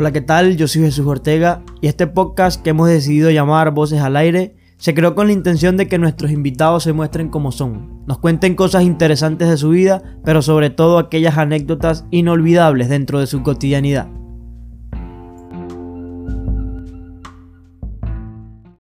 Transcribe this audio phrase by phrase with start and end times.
[0.00, 0.56] Hola, ¿qué tal?
[0.56, 4.94] Yo soy Jesús Ortega y este podcast que hemos decidido llamar Voces al Aire se
[4.94, 8.84] creó con la intención de que nuestros invitados se muestren como son, nos cuenten cosas
[8.84, 14.06] interesantes de su vida, pero sobre todo aquellas anécdotas inolvidables dentro de su cotidianidad.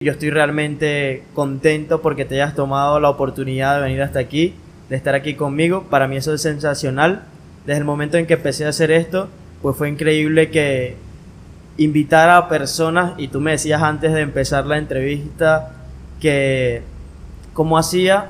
[0.00, 4.52] Yo estoy realmente contento porque te hayas tomado la oportunidad de venir hasta aquí,
[4.90, 5.84] de estar aquí conmigo.
[5.88, 7.24] Para mí eso es sensacional.
[7.64, 9.30] Desde el momento en que empecé a hacer esto,
[9.62, 11.05] pues fue increíble que
[11.78, 15.72] invitara a personas, y tú me decías antes de empezar la entrevista,
[16.20, 16.82] que
[17.52, 18.26] cómo hacía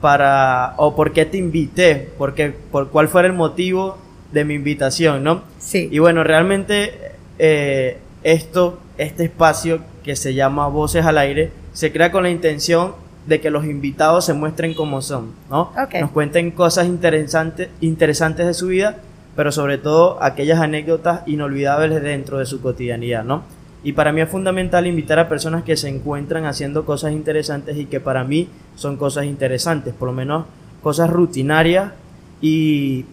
[0.00, 3.98] para, o por qué te invité, porque, por cuál fuera el motivo
[4.32, 5.42] de mi invitación, ¿no?
[5.58, 5.88] Sí.
[5.90, 12.10] Y bueno, realmente eh, esto, este espacio que se llama Voces al Aire, se crea
[12.10, 12.94] con la intención
[13.26, 15.72] de que los invitados se muestren como son, ¿no?
[15.80, 15.94] Ok.
[16.00, 18.96] Nos cuenten cosas interesantes, interesantes de su vida,
[19.36, 23.44] pero sobre todo aquellas anécdotas inolvidables dentro de su cotidianidad, ¿no?
[23.84, 27.86] Y para mí es fundamental invitar a personas que se encuentran haciendo cosas interesantes y
[27.86, 30.46] que para mí son cosas interesantes, por lo menos
[30.82, 31.92] cosas rutinarias
[32.40, 33.04] y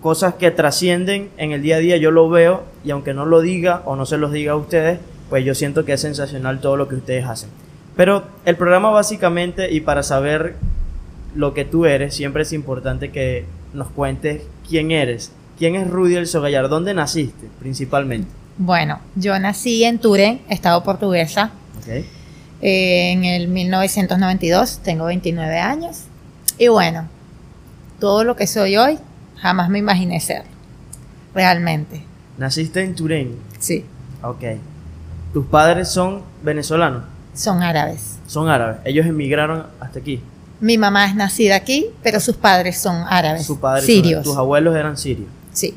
[0.00, 1.96] cosas que trascienden en el día a día.
[1.96, 5.00] Yo lo veo y aunque no lo diga o no se los diga a ustedes,
[5.30, 7.50] pues yo siento que es sensacional todo lo que ustedes hacen.
[7.96, 10.56] Pero el programa básicamente y para saber
[11.34, 15.32] lo que tú eres, siempre es importante que nos cuentes quién eres.
[15.58, 16.68] ¿Quién es Rudy El Sogallar?
[16.68, 18.28] ¿Dónde naciste principalmente?
[18.58, 21.88] Bueno, yo nací en Turén, estado portuguesa, ¿Ok?
[22.62, 26.02] eh, en el 1992, tengo 29 años.
[26.58, 27.08] Y bueno,
[28.00, 28.98] todo lo que soy hoy,
[29.36, 30.42] jamás me imaginé ser.
[31.34, 32.02] Realmente,
[32.38, 33.36] Naciste en Turén.
[33.58, 33.84] sí.
[34.22, 34.42] Ok.
[35.34, 37.02] ¿Tus padres son venezolanos?
[37.34, 38.16] Son árabes.
[38.26, 38.76] Son árabes.
[38.84, 40.20] Ellos emigraron hasta aquí.
[40.60, 43.44] Mi mamá es nacida aquí, pero sus padres son árabes.
[43.44, 44.22] Sus padres son- sirios.
[44.24, 45.28] tus abuelos eran sirios.
[45.54, 45.74] Sí.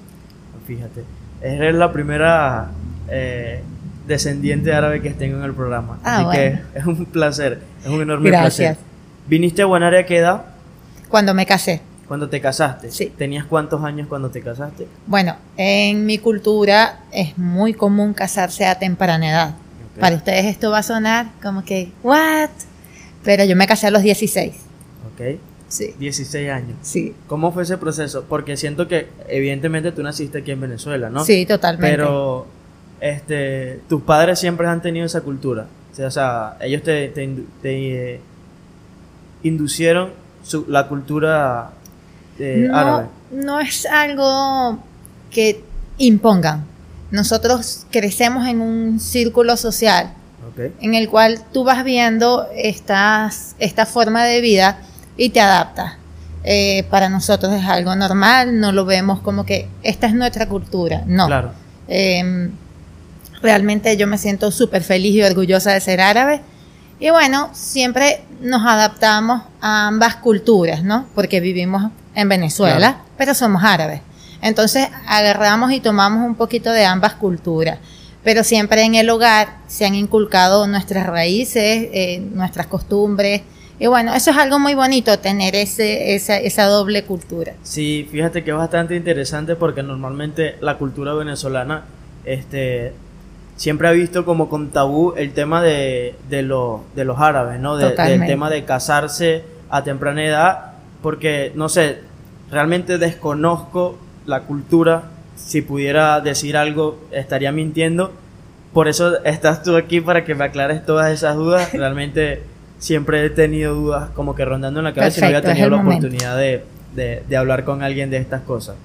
[0.66, 1.04] Fíjate.
[1.42, 2.72] Eres la primera
[3.10, 3.62] eh,
[4.06, 6.00] descendiente árabe que tengo en el programa.
[6.04, 6.60] Ah, Así bueno.
[6.74, 7.62] que es un placer.
[7.84, 8.76] Es un enorme Gracias.
[8.78, 8.78] placer.
[9.28, 10.46] ¿Viniste a Guanaria a qué edad?
[11.10, 11.82] Cuando me casé.
[12.08, 12.90] Cuando te casaste.
[12.92, 13.12] Sí.
[13.18, 14.88] ¿Tenías cuántos años cuando te casaste?
[15.08, 19.56] Bueno, en mi cultura es muy común casarse a temprana edad.
[20.00, 22.50] Para ustedes esto va a sonar como que, ¿what?
[23.24, 24.54] Pero yo me casé a los 16.
[25.14, 25.40] Ok.
[25.70, 25.94] Sí.
[26.00, 26.78] 16 años.
[26.82, 27.14] Sí.
[27.28, 28.26] ¿Cómo fue ese proceso?
[28.30, 31.26] Porque siento que evidentemente tú naciste aquí en Venezuela, ¿no?
[31.26, 31.96] Sí, totalmente.
[31.98, 32.48] Pero
[33.02, 35.66] este, tus padres siempre han tenido esa cultura.
[36.00, 37.24] O sea, ellos te, te,
[37.64, 38.20] eh,
[39.44, 40.12] inducieron
[40.44, 41.72] su- la cultura
[42.40, 43.08] eh, árabe.
[43.32, 44.80] no, no es algo
[45.32, 45.64] que
[45.98, 46.66] impongan.
[47.12, 50.14] Nosotros crecemos en un círculo social
[50.82, 54.80] en el cual tú vas viendo estas, esta forma de vida
[55.18, 55.94] y te adaptas.
[56.44, 61.04] Eh, para nosotros es algo normal, no lo vemos como que esta es nuestra cultura,
[61.06, 61.26] no.
[61.28, 61.52] Claro.
[61.90, 62.50] Eh,
[63.42, 66.42] realmente yo me siento súper feliz y orgullosa de ser árabe.
[67.00, 71.06] Y bueno, siempre nos adaptamos a ambas culturas, ¿no?
[71.14, 72.98] Porque vivimos en Venezuela, Claro.
[73.18, 74.02] pero somos árabes.
[74.42, 77.78] Entonces agarramos y tomamos un poquito de ambas culturas.
[78.24, 83.42] Pero siempre en el hogar se han inculcado nuestras raíces, eh, nuestras costumbres.
[83.80, 87.54] Y bueno, eso es algo muy bonito, tener ese, esa, esa doble cultura.
[87.64, 91.84] Sí, fíjate que es bastante interesante porque normalmente la cultura venezolana
[92.26, 92.94] este,
[93.56, 97.78] siempre ha visto como con tabú el tema de, de, lo- de los árabes, ¿no?
[97.78, 100.72] De- del tema de casarse a temprana edad,
[101.04, 102.00] porque, no sé,
[102.50, 105.04] realmente desconozco la cultura.
[105.36, 108.12] Si pudiera decir algo, estaría mintiendo.
[108.74, 111.72] Por eso estás tú aquí para que me aclares todas esas dudas.
[111.74, 112.42] Realmente
[112.80, 115.66] siempre he tenido dudas como que rondando en la cabeza y no había Perfecto, tenido
[115.68, 116.08] el la momento.
[116.08, 116.64] oportunidad de,
[116.96, 118.76] de- de hablar con alguien de estas cosas.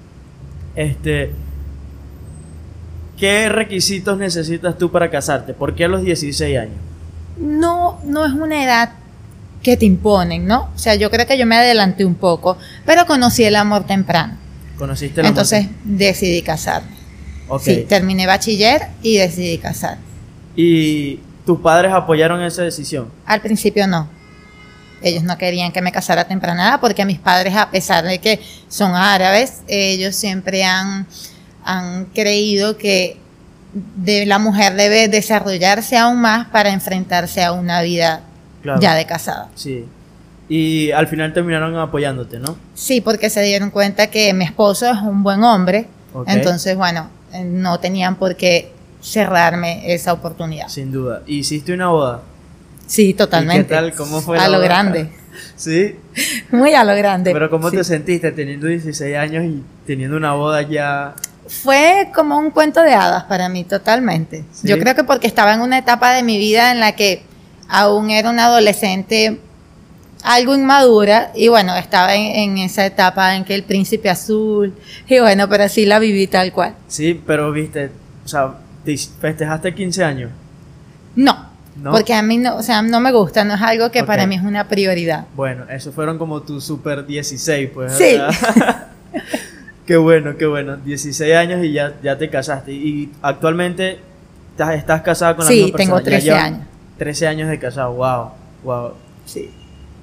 [0.75, 1.31] Este,
[3.17, 5.53] ¿Qué requisitos necesitas tú para casarte?
[5.53, 6.75] ¿Por qué a los 16 años?
[7.37, 8.91] no, no es una edad
[9.63, 10.69] que te imponen, ¿no?
[10.75, 14.37] O sea, yo creo que yo me adelanté un poco, pero conocí el amor temprano.
[14.77, 16.91] ¿Conociste la Entonces decidí casarme.
[17.47, 17.61] Ok.
[17.61, 19.97] Sí, terminé bachiller y decidí casar.
[20.55, 23.09] ¿Y tus padres apoyaron esa decisión?
[23.25, 24.07] Al principio no.
[25.01, 28.19] Ellos no querían que me casara a temprana edad porque mis padres, a pesar de
[28.19, 31.05] que son árabes, ellos siempre han,
[31.65, 33.17] han creído que
[33.73, 38.21] de la mujer debe desarrollarse aún más para enfrentarse a una vida
[38.61, 38.79] Claro.
[38.79, 39.49] ya de casada.
[39.55, 39.85] Sí.
[40.47, 42.55] Y al final terminaron apoyándote, ¿no?
[42.75, 45.87] Sí, porque se dieron cuenta que mi esposo es un buen hombre,
[46.27, 48.71] entonces, bueno, eh, no tenían por qué
[49.03, 50.67] cerrarme esa oportunidad.
[50.69, 51.21] Sí, Sin duda.
[51.27, 52.21] ¿Hiciste una boda?
[53.17, 53.61] totalmente.
[53.61, 53.93] ¿Y qué tal?
[53.95, 54.65] ¿Cómo fue A la lo boda?
[54.65, 55.09] grande,
[55.55, 55.95] Sí.
[56.51, 57.31] muy a lo grande.
[57.33, 57.77] Pero ¿cómo Sí.
[57.77, 61.13] te sentiste teniendo 16 años y teniendo una boda ya
[61.45, 64.45] fue como un cuento de hadas para mí, totalmente.
[64.53, 64.67] Sí.
[64.67, 67.23] Yo creo que porque estaba en una etapa de mi vida en la que
[67.67, 69.39] aún era una adolescente
[70.23, 72.21] algo inmadura y bueno, estaba en,
[72.51, 74.73] en esa etapa en que el príncipe azul
[75.07, 76.75] y bueno, pero sí la viví tal cual.
[76.87, 77.91] Sí, pero viste,
[78.23, 78.53] o sea,
[78.85, 80.31] festejaste 15 años.
[81.15, 81.91] No, ¿No?
[81.91, 84.35] porque a mí no, o sea, no me gusta, no es algo que para mí
[84.35, 85.25] es una prioridad.
[85.35, 87.93] Bueno, esos fueron como tu super 16, pues.
[87.93, 88.17] Sí.
[89.85, 90.77] qué bueno, qué bueno.
[90.77, 92.71] 16 años y ya, ya te casaste.
[92.71, 93.99] Y actualmente
[94.51, 96.11] estás, estás casada con la Sí, misma tengo persona.
[96.11, 96.67] Ya 13 llevan años.
[96.97, 98.29] 13 años de casado, wow,
[98.63, 98.93] wow.
[99.25, 99.49] Sí.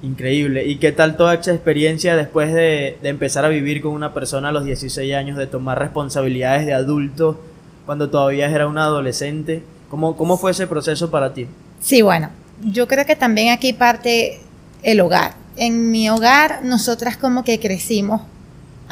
[0.03, 0.65] Increíble.
[0.65, 4.49] ¿Y qué tal toda esa experiencia después de, de empezar a vivir con una persona
[4.49, 7.39] a los 16 años, de tomar responsabilidades de adulto
[7.85, 9.63] cuando todavía era una adolescente?
[9.89, 11.47] ¿Cómo, cómo fue ese proceso para ti?
[11.81, 12.29] Sí, bueno,
[12.63, 14.39] yo creo que también aquí parte
[14.83, 15.33] el hogar.
[15.57, 18.21] En mi hogar nosotras como que crecimos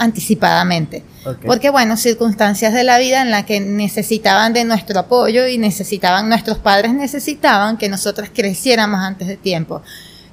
[0.04, 1.04] anticipadamente.
[1.46, 6.30] Porque bueno, circunstancias de la vida en las que necesitaban de nuestro apoyo y necesitaban,
[6.30, 9.82] nuestros padres necesitaban que nosotras creciéramos antes de tiempo.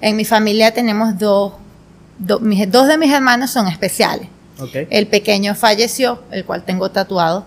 [0.00, 1.52] En mi familia tenemos dos,
[2.18, 4.28] do- mis- dos de mis hermanos son especiales.
[4.90, 7.44] El pequeño falleció, el cual tengo tatuado,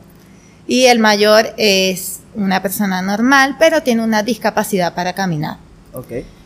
[0.69, 5.57] y el mayor es una persona normal, pero tiene una discapacidad para caminar.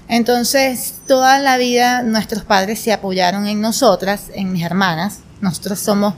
[0.07, 5.19] Entonces, toda la vida nuestros padres se apoyaron en nosotras, en mis hermanas.
[5.41, 6.13] Nosotros somos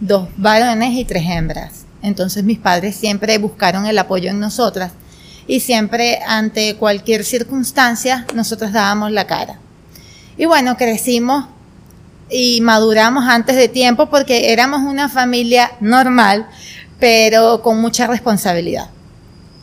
[0.00, 1.84] dos varones y tres hembras.
[2.00, 4.92] Entonces, mis padres siempre buscaron el apoyo en nosotras
[5.46, 9.58] y siempre ante cualquier circunstancia nosotros dábamos la cara.
[10.38, 11.44] Y bueno, crecimos
[12.30, 16.48] y maduramos antes de tiempo porque éramos una familia normal,
[17.02, 18.88] pero con mucha responsabilidad.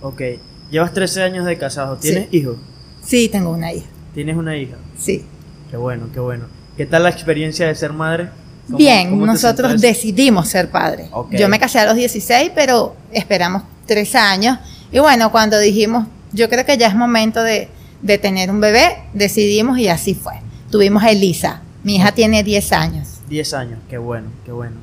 [0.02, 0.22] Ok.
[0.70, 1.96] Llevas 13 años de casado.
[1.96, 2.38] ¿Tienes Sí.
[2.38, 2.58] hijos?
[3.02, 3.88] Sí, tengo una hija.
[4.14, 4.76] ¿Tienes una hija?
[4.98, 5.24] Sí.
[5.72, 6.48] Qué bueno, qué bueno.
[6.76, 8.28] ¿Qué tal la experiencia de ser madre?
[8.66, 11.08] ¿Cómo- Bien, cómo nosotros decidimos ser padres.
[11.14, 11.32] Ok.
[11.32, 14.60] Yo me casé a los 16, pero esperamos tres años.
[14.92, 17.70] Y bueno, cuando dijimos, yo creo que ya es momento de,
[18.02, 20.34] de tener un bebé, decidimos y así fue.
[20.72, 21.62] Tuvimos a Elisa.
[21.86, 23.08] Mi hija tiene 10 años.
[23.30, 24.76] 10 años, qué bueno, qué bueno.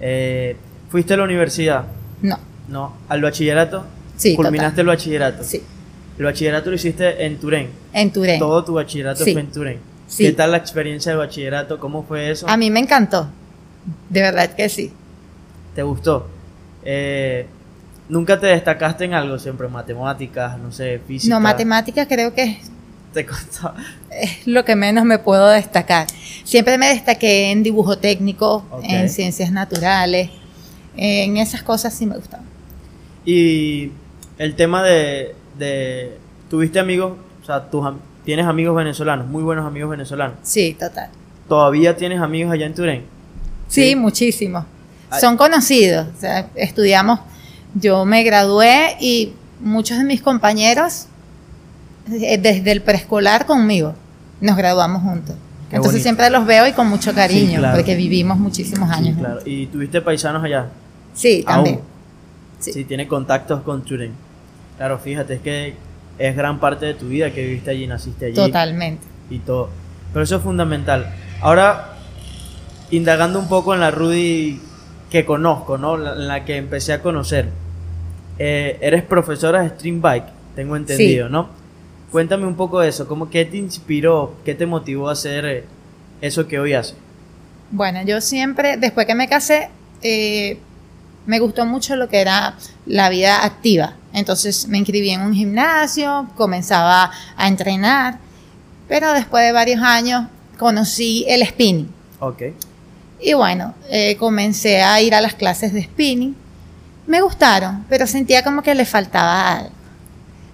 [0.00, 0.56] Eh,
[0.90, 1.84] ¿Fuiste a la universidad?
[2.22, 2.38] No,
[2.68, 2.92] No.
[3.08, 3.84] ¿Al bachillerato?
[4.16, 5.44] sí, ¿Culminaste el bachillerato?
[5.44, 5.62] Sí,
[6.18, 7.68] El bachillerato lo hiciste en Turén.
[7.92, 8.38] en Turén.
[8.38, 9.32] Todo tu bachillerato Sí.
[9.32, 9.78] fue en Turén.
[10.06, 10.24] Sí.
[10.24, 11.78] ¿Qué tal la experiencia de bachillerato?
[11.78, 12.48] ¿Cómo fue eso?
[12.48, 13.28] A mí me encantó.
[14.08, 14.92] De verdad que sí.
[15.74, 16.28] ¿Te gustó?
[16.84, 17.46] Eh,
[18.08, 19.38] ¿Nunca te destacaste en algo?
[19.38, 21.34] Siempre matemáticas, no sé, física.
[21.34, 22.58] No, matemáticas creo que es
[23.12, 23.74] Te costó.
[24.10, 26.06] es lo que menos me puedo destacar.
[26.44, 30.30] Siempre me destaqué en dibujo técnico, en ciencias naturales,
[30.96, 32.46] en esas cosas sí me gustaban.
[33.24, 33.90] Y
[34.38, 36.18] el tema de, de-
[36.50, 37.12] ¿Tuviste amigos?
[37.42, 37.84] O sea, tus,
[38.24, 40.36] tienes amigos venezolanos, muy buenos amigos venezolanos.
[40.42, 41.08] Sí, total.
[41.48, 43.02] ¿Todavía tienes amigos allá en Turén?
[43.68, 43.96] Sí, Sí.
[43.96, 44.64] muchísimos.
[45.10, 45.20] Ay.
[45.20, 46.06] Son conocidos.
[46.16, 47.20] O sea, estudiamos,
[47.74, 51.06] yo me gradué y muchos de mis compañeros
[52.12, 53.94] eh, desde el preescolar conmigo
[54.40, 55.34] nos graduamos juntos.
[55.70, 56.02] Qué Entonces bonito.
[56.04, 57.76] siempre los veo y con mucho cariño, claro.
[57.76, 59.18] porque vivimos muchísimos Sí, años.
[59.18, 59.40] claro.
[59.44, 60.66] ¿Y tuviste paisanos allá?
[61.16, 61.76] Sí, también.
[61.76, 61.84] Aún.
[62.60, 62.72] Sí.
[62.72, 62.84] Sí.
[62.84, 64.12] tiene contactos con Turén.
[64.76, 65.74] Claro, fíjate, es que
[66.18, 68.34] es gran parte de tu vida que viviste allí, naciste allí.
[68.34, 69.04] Totalmente.
[69.28, 69.70] y todo.
[70.12, 71.12] Pero eso es fundamental.
[71.40, 71.96] Ahora,
[72.90, 74.60] indagando un poco en la Rudy
[75.10, 75.96] que conozco, ¿no?
[75.96, 77.48] La, en la que empecé a conocer.
[78.38, 81.48] Eh, eres profesora de Stream Bike, tengo entendido, ¿no?
[82.12, 85.64] Cuéntame un poco de eso, ¿cómo, ¿qué te inspiró, qué te motivó a hacer eh,
[86.20, 86.96] eso que hoy haces?
[87.70, 89.70] Bueno, yo siempre, después que me casé,
[90.02, 90.58] eh,
[91.26, 92.54] me gustó mucho lo que era
[92.86, 93.94] la vida activa.
[94.12, 98.18] Entonces me inscribí en un gimnasio, comenzaba a entrenar,
[98.88, 100.26] pero después de varios años
[100.58, 101.92] conocí el spinning.
[102.20, 102.42] Ok,
[103.20, 106.34] Y bueno, eh, comencé a ir a las clases de spinning.
[107.06, 109.70] Me gustaron, pero sentía como que le faltaba algo.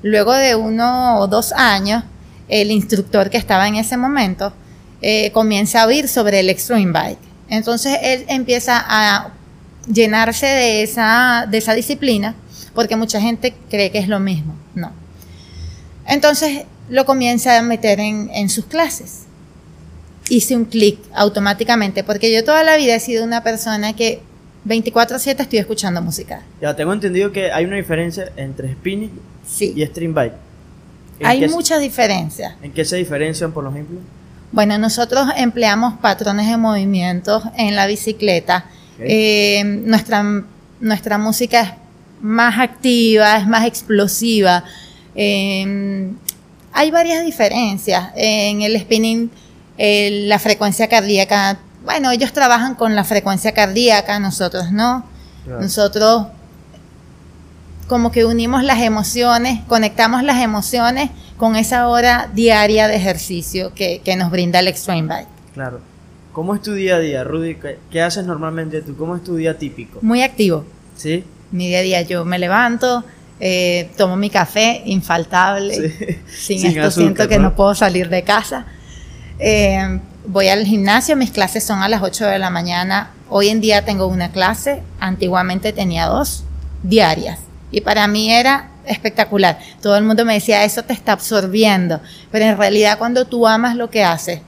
[0.02, 2.02] Luego de uno o dos años,
[2.48, 4.52] el instructor que estaba en ese momento
[5.00, 7.18] eh, comienza a oír sobre el extreme bike.
[7.48, 9.30] Entonces él empieza a
[9.86, 12.34] llenarse de esa, de esa disciplina,
[12.74, 14.54] porque mucha gente cree que es lo mismo.
[14.74, 14.92] No.
[16.06, 19.26] Entonces lo comienza a meter en, en sus clases
[20.28, 24.20] hice un clic automáticamente, porque yo toda la vida he sido una persona que
[24.66, 26.42] 24/7 estoy escuchando música.
[26.60, 29.10] ya tengo entendido que hay una diferencia entre spinning
[29.46, 30.34] Sí, y Stream Bike.
[31.18, 32.54] ¿En hay muchas diferencias.
[32.62, 33.98] ¿En qué se diferencian, por ejemplo?
[34.52, 38.66] Bueno, nosotros empleamos patrones de movimientos en la bicicleta.
[39.04, 40.44] Eh, nuestra,
[40.80, 41.70] nuestra música es
[42.20, 44.64] más activa, es más explosiva.
[45.14, 46.10] Eh,
[46.72, 48.10] hay varias diferencias.
[48.16, 49.30] En el spinning,
[49.78, 55.04] eh, la frecuencia cardíaca, bueno, ellos trabajan con la frecuencia cardíaca, nosotros no.
[55.44, 55.60] Claro.
[55.60, 56.26] Nosotros
[57.88, 64.00] como que unimos las emociones, conectamos las emociones con esa hora diaria de ejercicio que,
[64.02, 65.28] que nos brinda el Extreme Bike.
[65.52, 65.91] Claro.
[66.32, 67.58] ¿Cómo es tu día a día, Rudy?
[67.90, 68.96] ¿Qué, haces normalmente tú?
[68.96, 69.98] ¿Cómo es tu día típico?
[70.02, 70.64] Muy activo.
[70.96, 71.24] ¿Sí?
[71.50, 73.04] Mi día a día, yo me levanto,
[73.38, 76.22] eh, tomo mi café, infaltable.
[76.34, 77.54] Sin, esto siento que ¿no?
[77.54, 78.64] puedo salir de casa.
[79.38, 83.10] Eh, voy al gimnasio, mis clases son a las 8 de la mañana.
[83.28, 86.44] Hoy en día tengo una clase, antiguamente tenía dos
[86.82, 87.40] diarias.
[87.70, 89.58] Y para mí era espectacular.
[89.82, 92.00] Todo el mundo me decía, eso te está absorbiendo.
[92.30, 94.40] Pero en realidad cuando tú amas lo que haces,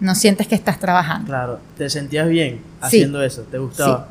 [0.00, 1.26] no sientes que estás trabajando.
[1.26, 4.08] Claro, te sentías bien haciendo eso, te gustaba.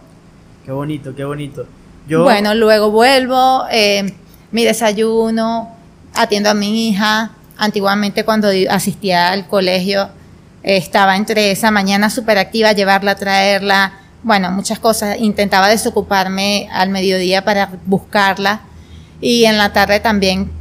[0.65, 1.65] Qué bonito, qué bonito.
[2.07, 2.23] Yo...
[2.23, 4.13] Bueno, luego vuelvo, eh,
[4.51, 5.75] mi desayuno,
[6.13, 7.31] atiendo a mi hija.
[7.57, 10.09] Antiguamente cuando asistía al colegio
[10.63, 13.93] estaba entre esa mañana súper activa, llevarla, traerla,
[14.23, 15.17] bueno, muchas cosas.
[15.19, 18.61] Intentaba desocuparme al mediodía para buscarla
[19.21, 20.51] y en la tarde también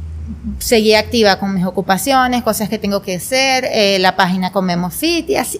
[0.59, 5.29] seguía activa con mis ocupaciones, cosas que tengo que hacer, eh, la página Comemos Fit
[5.29, 5.59] y así.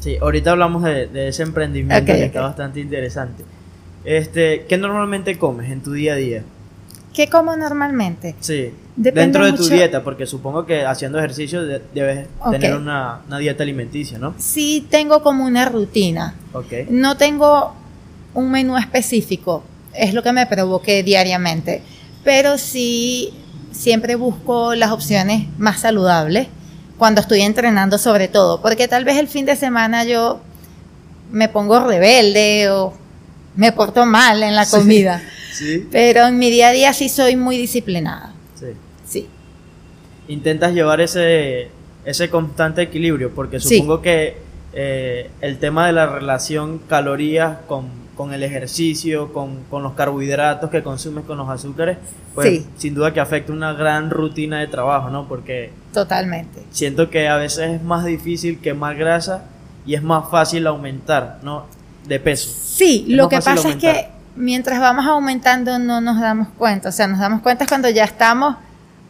[0.00, 3.44] Sí, ahorita hablamos de, ese emprendimiento que está bastante interesante.
[4.04, 6.42] Este, ¿Qué normalmente comes en tu día a día?
[7.14, 8.34] ¿Qué como normalmente?
[8.40, 8.72] Sí.
[8.96, 14.34] Dentro de tu dieta, porque supongo que haciendo ejercicio debes tener una, dieta alimenticia, ¿no?
[14.38, 16.34] Sí, tengo como una rutina.
[16.52, 16.86] Okay.
[16.90, 17.74] No tengo
[18.34, 21.82] un menú específico, es lo que me provoque diariamente,
[22.22, 23.32] pero sí
[23.74, 26.48] siempre busco las opciones más saludables
[26.96, 30.40] cuando estoy entrenando sobre todo, porque tal vez el fin de semana yo
[31.30, 32.94] me pongo rebelde o
[33.56, 35.22] me porto mal en la comida.
[35.90, 38.32] Pero en mi día a día sí soy muy disciplinada.
[38.58, 38.66] Sí.
[39.06, 39.28] Sí.
[40.28, 41.68] Intentas llevar ese,
[42.04, 44.38] ese constante equilibrio, porque supongo que
[44.72, 47.88] eh, el tema de la relación calorías con,
[48.32, 51.98] el ejercicio, con, los carbohidratos que consumes con los azúcares,
[52.34, 55.26] pues sin duda que afecta una gran rutina de trabajo, ¿no?
[55.26, 55.72] Porque...
[55.92, 56.62] Totalmente.
[56.70, 59.44] Siento que a veces es más difícil quemar grasa
[59.86, 61.66] y es más fácil aumentar, ¿no?
[62.06, 62.50] De peso.
[62.62, 66.88] Sí, lo que pasa es que mientras vamos aumentando no nos damos cuenta.
[66.88, 68.56] O sea, nos damos cuenta cuando ya estamos,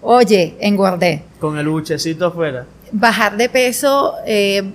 [0.01, 1.23] oye, engordé.
[1.41, 2.67] Con el buchecito afuera.
[2.93, 4.73] Bajar de peso, eh,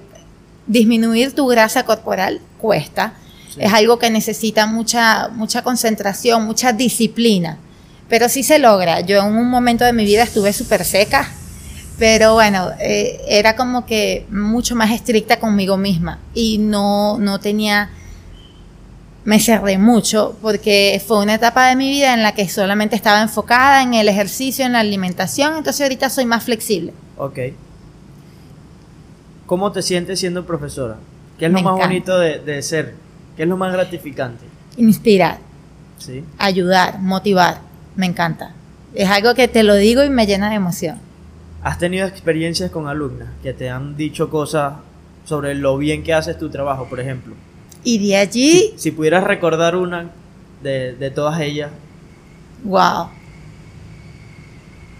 [0.67, 3.13] disminuir tu grasa corporal cuesta.
[3.57, 7.57] Es algo que necesita mucha, mucha concentración, mucha disciplina.
[8.07, 9.01] Pero sí se logra.
[9.01, 11.29] Yo en un momento de mi vida estuve súper seca,
[11.97, 17.89] pero bueno, eh, era como que mucho más estricta conmigo misma y no, no tenía
[19.25, 23.21] me cerré mucho porque fue una etapa de mi vida en la que solamente estaba
[23.21, 26.93] enfocada en el ejercicio, en la alimentación, entonces ahorita soy más flexible.
[27.17, 27.37] Ok.
[29.45, 30.97] ¿Cómo te sientes siendo profesora?
[31.37, 32.95] ¿Qué es lo más bonito de, ser?
[33.39, 34.43] ¿Qué es lo más gratificante?
[34.75, 35.37] Inspirar.
[35.97, 36.25] ¿Sí?
[36.37, 37.61] Ayudar, motivar.
[37.95, 38.51] Me encanta.
[38.93, 40.97] Es algo que te lo digo y me llena de emoción.
[41.63, 44.73] ¿Has tenido experiencias con alumnas que te han dicho cosas
[45.23, 47.33] sobre lo bien que haces tu trabajo, por ejemplo?
[47.85, 48.73] Y de allí...
[48.75, 50.09] Si, pudieras recordar una
[50.61, 51.71] de, todas ellas.
[52.65, 53.07] Wow.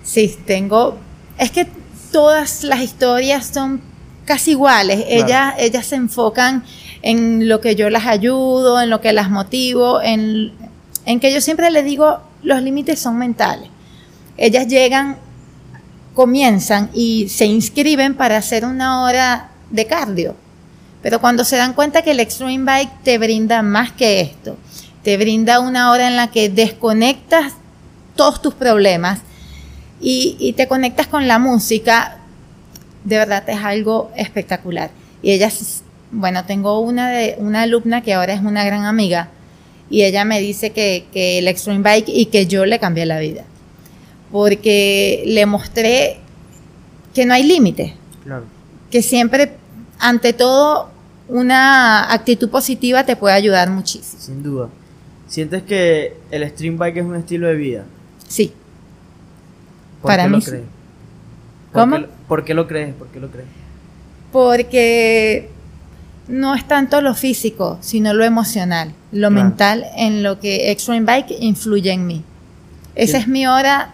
[0.01, 0.97] Sí, tengo...
[1.37, 1.67] Es que
[2.13, 3.81] todas las historias son
[4.23, 5.03] casi iguales.
[5.09, 6.63] Ellas, ellas se enfocan
[7.01, 10.51] en lo que yo las ayudo, en lo que las motivo, en,
[11.05, 13.69] en que yo siempre les digo, los límites son mentales.
[14.37, 15.17] Ellas llegan,
[16.13, 20.35] comienzan y se inscriben para hacer una hora de cardio
[21.01, 24.57] pero cuando se dan cuenta que el Extreme Bike te brinda más que esto,
[25.03, 27.53] te brinda una hora en la que desconectas
[28.15, 29.19] todos tus problemas
[30.01, 32.17] y, te conectas con la música,
[33.03, 34.91] de verdad es algo espectacular.
[35.21, 35.49] Y ella,
[36.11, 39.29] bueno, tengo una, de, una alumna que ahora es una gran amiga
[39.89, 43.19] y ella me dice que, que el Extreme Bike y que yo le cambié la
[43.19, 43.43] vida.
[44.31, 46.17] Porque le mostré
[47.13, 47.95] que no hay límite.
[48.23, 48.45] Claro.
[48.91, 49.53] Que siempre
[49.99, 50.89] ante todo,
[51.27, 54.21] una actitud positiva te puede ayudar muchísimo.
[54.21, 54.69] Sin duda.
[55.27, 57.85] ¿Sientes que el stream bike es un estilo de vida?
[58.27, 58.53] Sí.
[60.01, 60.37] ¿Por Para qué mí.
[60.37, 60.63] Lo crees?
[61.71, 61.97] ¿Cómo?
[62.27, 62.93] ¿Por qué lo crees?
[62.95, 63.47] ¿Por qué lo crees?
[64.31, 65.49] Porque
[66.29, 71.35] no es tanto lo físico, sino lo emocional, lo mental en lo que Extreme Bike
[71.39, 72.23] influye en mí.
[72.95, 73.93] Esa es mi hora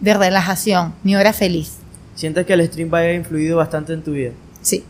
[0.00, 1.78] de relajación, mi hora feliz.
[2.16, 4.32] ¿Sientes que el stream bike ha influido bastante en tu vida?
[4.60, 4.84] Sí.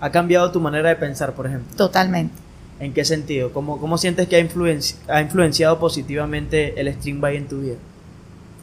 [0.00, 1.76] ¿Ha cambiado tu manera de pensar, por ejemplo?
[1.76, 2.34] Totalmente.
[2.80, 3.52] ¿En qué sentido?
[3.52, 7.76] ¿Cómo, cómo sientes que ha, ha influenciado positivamente el stream bike en tu vida?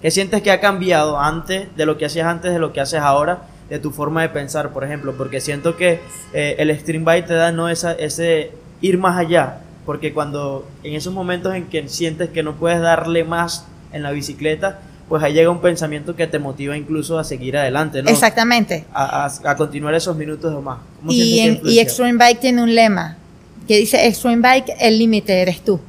[0.01, 2.99] ¿Qué sientes que ha cambiado antes de lo que hacías antes de lo que haces
[2.99, 3.43] ahora?
[3.69, 5.99] De tu forma de pensar, por ejemplo, porque siento que
[6.33, 10.93] eh, el stream bike te da no esa, ese ir más allá, porque cuando en
[10.95, 15.33] esos momentos en que sientes que no puedes darle más en la bicicleta, pues ahí
[15.33, 18.09] llega un pensamiento que te motiva incluso a seguir adelante, ¿no?
[18.09, 18.85] Exactamente.
[18.93, 20.79] A, a- a continuar esos minutos o más.
[20.99, 21.79] ¿Cómo Y, en- y?
[21.79, 23.17] Extreme Bike tiene un lema
[23.67, 25.79] que dice Extreme Bike, el límite eres tú.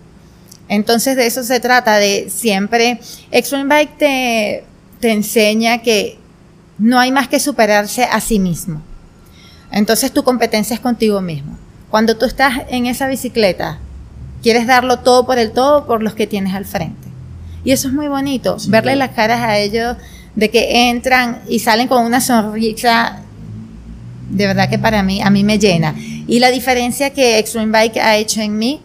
[0.69, 4.65] Entonces de eso se trata, de siempre, Extreme Bike te,
[5.01, 6.19] te enseña que
[6.79, 8.83] no hay más que superarse a sí mismo.
[9.71, 11.57] Entonces tu competencia es contigo mismo.
[11.91, 13.79] Cuando tú estás en esa bicicleta,
[14.43, 17.09] quieres darlo todo por el todo por los que tienes al frente.
[17.65, 18.99] Y eso es muy bonito, Sí, verle claro.
[19.07, 19.97] las caras a ellos
[20.35, 23.23] de que entran y salen con una sonrisa
[24.31, 25.95] de verdad que para mí, a mí me llena.
[25.99, 28.81] Y la diferencia que Extreme Bike ha hecho en mí,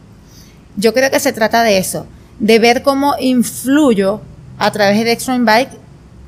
[0.78, 2.08] yo creo que se trata de eso,
[2.40, 4.22] de ver cómo influyo
[4.58, 5.72] a través de Extreme Bike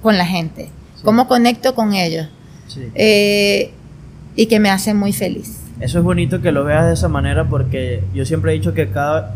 [0.02, 0.70] con la gente.
[1.06, 2.28] Cómo conecto con ellos
[2.68, 2.90] Sí.
[2.96, 3.72] eh,
[4.36, 5.62] y que me hace muy feliz.
[5.80, 8.90] Eso es bonito que lo veas de esa manera porque yo siempre he dicho que
[8.90, 9.36] cada,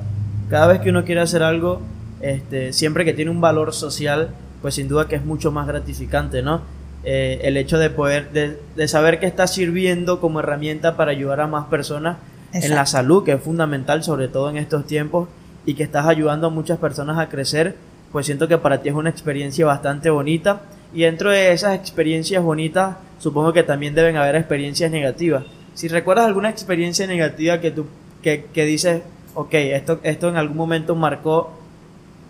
[0.49, 1.81] cada vez que uno quiere hacer algo,
[2.21, 4.29] este, siempre que tiene un valor social,
[4.61, 6.61] pues sin duda que es mucho más gratificante, ¿no?
[7.05, 11.39] Eh, el hecho de poder, de, de saber que estás sirviendo como herramienta para ayudar
[11.39, 12.17] a más personas
[12.51, 15.29] en la salud, que es fundamental, sobre todo en estos tiempos,
[15.65, 17.75] y que estás ayudando a muchas personas a crecer,
[18.11, 20.61] pues siento que para ti es una experiencia bastante bonita.
[20.93, 25.43] Y dentro de esas experiencias bonitas, supongo que también deben haber experiencias negativas.
[25.75, 27.85] Si recuerdas alguna experiencia negativa que tú
[28.21, 29.01] que, que dices,
[29.35, 31.51] ok, esto, esto en algún momento marcó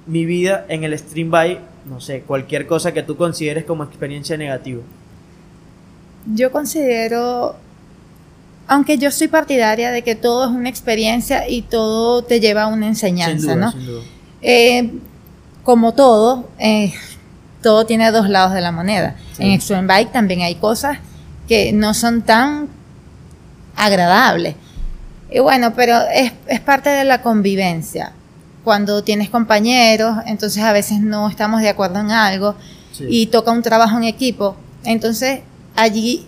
[0.05, 4.37] mi vida en el stream by, no sé, cualquier cosa que tú consideres como experiencia
[4.37, 4.81] negativa.
[6.33, 7.55] Yo considero,
[8.67, 12.67] aunque yo soy partidaria de que todo es una experiencia y todo te lleva a
[12.67, 13.71] una enseñanza, sin duda, ¿no?
[13.71, 14.03] sin duda.
[14.41, 14.91] Eh,
[15.63, 16.93] como todo, eh,
[17.61, 19.15] todo tiene dos lados de la moneda.
[19.35, 19.43] Sí.
[19.43, 20.97] En Extreme Bike también hay cosas
[21.47, 22.67] que no son tan
[23.75, 24.55] agradables.
[25.31, 28.13] Y bueno, pero es, es parte de la convivencia.
[28.63, 32.55] Cuando tienes compañeros, entonces a veces no estamos de acuerdo en algo
[32.91, 33.05] Sí.
[33.09, 34.55] y toca un trabajo en equipo.
[34.83, 35.41] Entonces
[35.75, 36.25] allí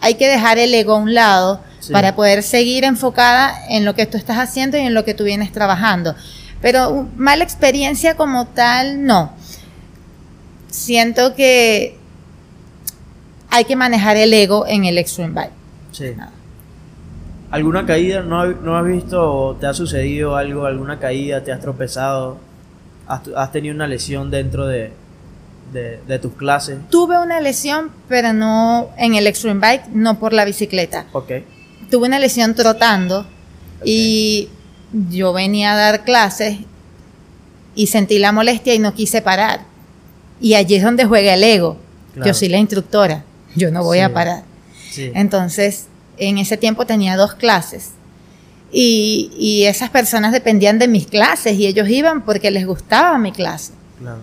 [0.00, 1.92] hay que dejar el ego a un lado Sí.
[1.92, 5.24] para poder seguir enfocada en lo que tú estás haciendo y en lo que tú
[5.24, 6.14] vienes trabajando.
[6.60, 9.32] Pero mala experiencia como tal, no.
[10.78, 11.96] Siento que
[13.50, 15.52] hay que manejar el ego en el Extreme Bike.
[15.92, 16.04] Sí.
[16.16, 16.32] Nada.
[17.50, 18.22] ¿Alguna caída?
[18.22, 20.66] ¿No, ha- ¿No has visto o te ha sucedido algo?
[20.66, 21.42] ¿Alguna caída?
[21.42, 22.38] ¿Te has tropezado?
[23.06, 24.92] ¿Has, has tenido una lesión dentro de,
[25.72, 26.76] de, de tus clases?
[26.90, 31.06] Tuve una lesión, pero no en el Extreme Bike, no por la bicicleta.
[31.12, 31.32] Ok.
[31.90, 33.26] tuve una lesión trotando
[33.82, 34.50] y
[35.10, 36.58] yo venía a dar clases
[37.74, 39.60] y sentí la molestia y no quise parar.
[40.40, 41.76] Y allí es donde juega el ego.
[42.14, 42.26] Claro.
[42.28, 43.24] Yo soy la instructora,
[43.56, 44.02] yo no voy Sí.
[44.04, 44.42] a parar.
[44.90, 45.10] Sí.
[45.14, 47.90] Entonces, en ese tiempo tenía dos clases.
[48.70, 53.32] Y, y esas personas dependían de mis clases y ellos iban porque les gustaba mi
[53.32, 53.72] clase.
[53.98, 54.20] Claro.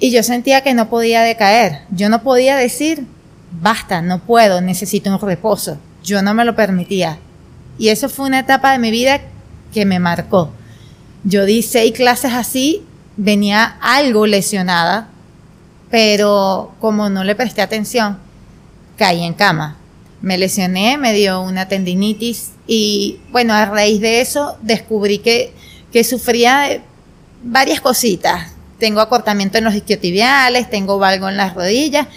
[0.00, 1.80] Y yo sentía que no podía decaer.
[1.90, 3.04] Yo no podía decir,
[3.60, 5.78] basta, no puedo, necesito un reposo.
[6.02, 7.18] Yo no me lo permitía.
[7.78, 9.20] Y eso fue una etapa de mi vida
[9.72, 10.50] que me marcó.
[11.24, 12.82] Yo di seis clases así,
[13.16, 15.08] venía algo lesionada,
[15.90, 18.18] pero como no le presté atención,
[18.96, 19.76] caí en cama.
[20.20, 25.52] Me lesioné, me dio una tendinitis y bueno, a raíz de eso descubrí que,
[25.92, 26.82] que sufría
[27.42, 28.52] varias cositas.
[28.78, 32.08] Tengo acortamiento en los isquiotibiales, tengo valgo en las rodillas,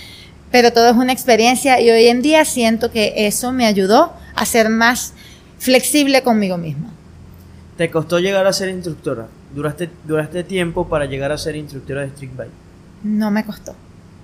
[0.52, 4.46] pero todo es una experiencia y hoy en día siento que eso me ayudó a
[4.46, 5.14] ser más
[5.60, 6.92] flexible conmigo misma.
[7.76, 9.28] ¿Te costó llegar a ser instructora?
[9.54, 12.52] ¿Duraste, duraste tiempo para llegar a ser instructora de street bike?
[13.04, 13.74] No me costó.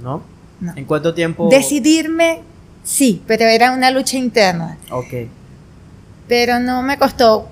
[0.02, 0.22] ¿No?
[0.60, 0.74] No.
[0.76, 1.50] ¿En cuánto tiempo?
[1.50, 2.42] Decidirme,
[2.84, 4.78] sí, pero era una lucha interna.
[4.92, 5.30] Ok.
[6.28, 7.50] Pero no me costó.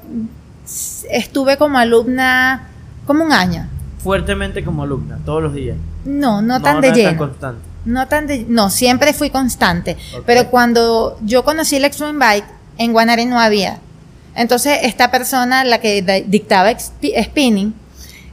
[1.09, 2.69] Estuve como alumna
[3.05, 3.67] como un año.
[3.99, 5.77] Fuertemente como alumna, todos los días.
[6.05, 7.17] No, no tan de lleno.
[7.17, 7.61] constante.
[7.85, 9.97] No tan de, no, siempre fui constante.
[10.25, 12.45] Pero cuando yo conocí el Extreme Bike,
[12.77, 13.79] en Guanare no había.
[14.35, 17.73] Entonces, esta persona, la que dictaba spinning,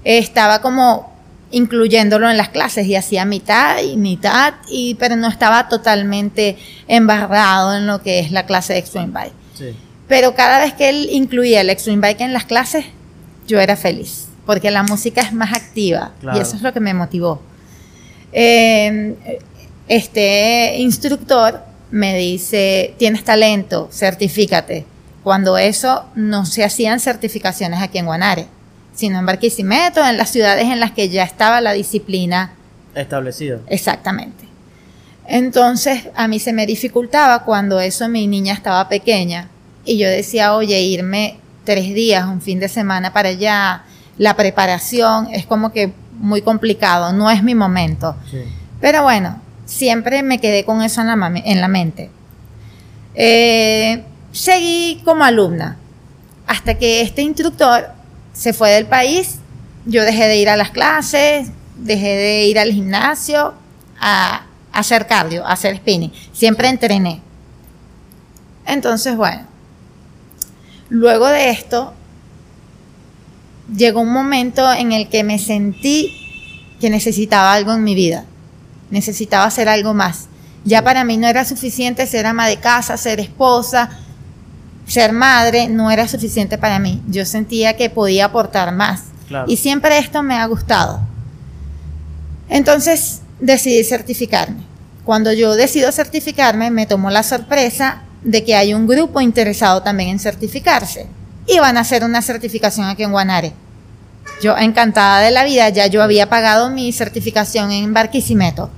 [0.04, 1.12] estaba como
[1.50, 6.56] incluyéndolo en las clases y hacía mitad y mitad, y, pero no estaba totalmente
[6.88, 9.32] embarrado en lo que es la clase de Extreme Bike.
[9.56, 9.74] Sí.
[10.08, 12.84] Pero cada vez que él incluía el Extreme Bike en las clases,
[13.46, 16.38] yo era feliz, porque la música es más activa Claro.
[16.38, 17.40] y eso es lo que me motivó.
[18.32, 19.14] Eh,
[19.88, 24.84] este instructor me dice, tienes talento, certifícate.
[25.22, 28.46] Cuando eso no se hacían certificaciones aquí en Guanare,
[28.94, 32.52] sino en Barquisimeto, en las ciudades en las que ya estaba la disciplina
[32.94, 33.61] Establecido.
[33.68, 34.44] Exactamente.
[35.26, 39.48] Entonces, a mí se me dificultaba cuando eso mi niña estaba pequeña
[39.85, 43.85] y yo decía, oye, irme tres días, un fin de semana para allá,
[44.16, 48.16] la preparación es como que muy complicado, no es mi momento.
[48.81, 52.11] Pero bueno, siempre me quedé con eso en la, en la mente.
[53.14, 54.02] Eh,
[54.38, 55.77] seguí como alumna
[56.46, 57.88] hasta que este instructor
[58.33, 59.38] se fue del país.
[59.85, 63.55] Yo dejé de ir a las clases, dejé de ir al gimnasio
[64.01, 66.12] a, hacer cardio, a hacer spinning.
[66.33, 67.20] Siempre entrené.
[68.64, 69.42] Entonces, bueno,
[70.88, 71.94] luego de esto,
[73.74, 76.14] llegó un momento en el que me sentí
[76.81, 78.24] que necesitaba algo en mi vida.
[78.90, 80.29] Necesitaba hacer algo más.
[80.64, 83.90] Ya para mí no era suficiente ser ama de casa, ser esposa,
[84.88, 87.03] ser madre, no era suficiente para mí.
[87.07, 89.05] Yo sentía que podía aportar más.
[89.46, 91.01] Y siempre esto me ha gustado.
[92.48, 94.62] Entonces decidí certificarme.
[95.05, 100.11] Cuando yo decido certificarme, me tomó la sorpresa de que hay un grupo interesado también
[100.11, 101.07] en certificarse.
[101.46, 103.53] Y van a hacer una certificación aquí en Guanare.
[104.42, 108.70] Yo encantada de la vida, ya yo había pagado mi certificación en Barquisimeto.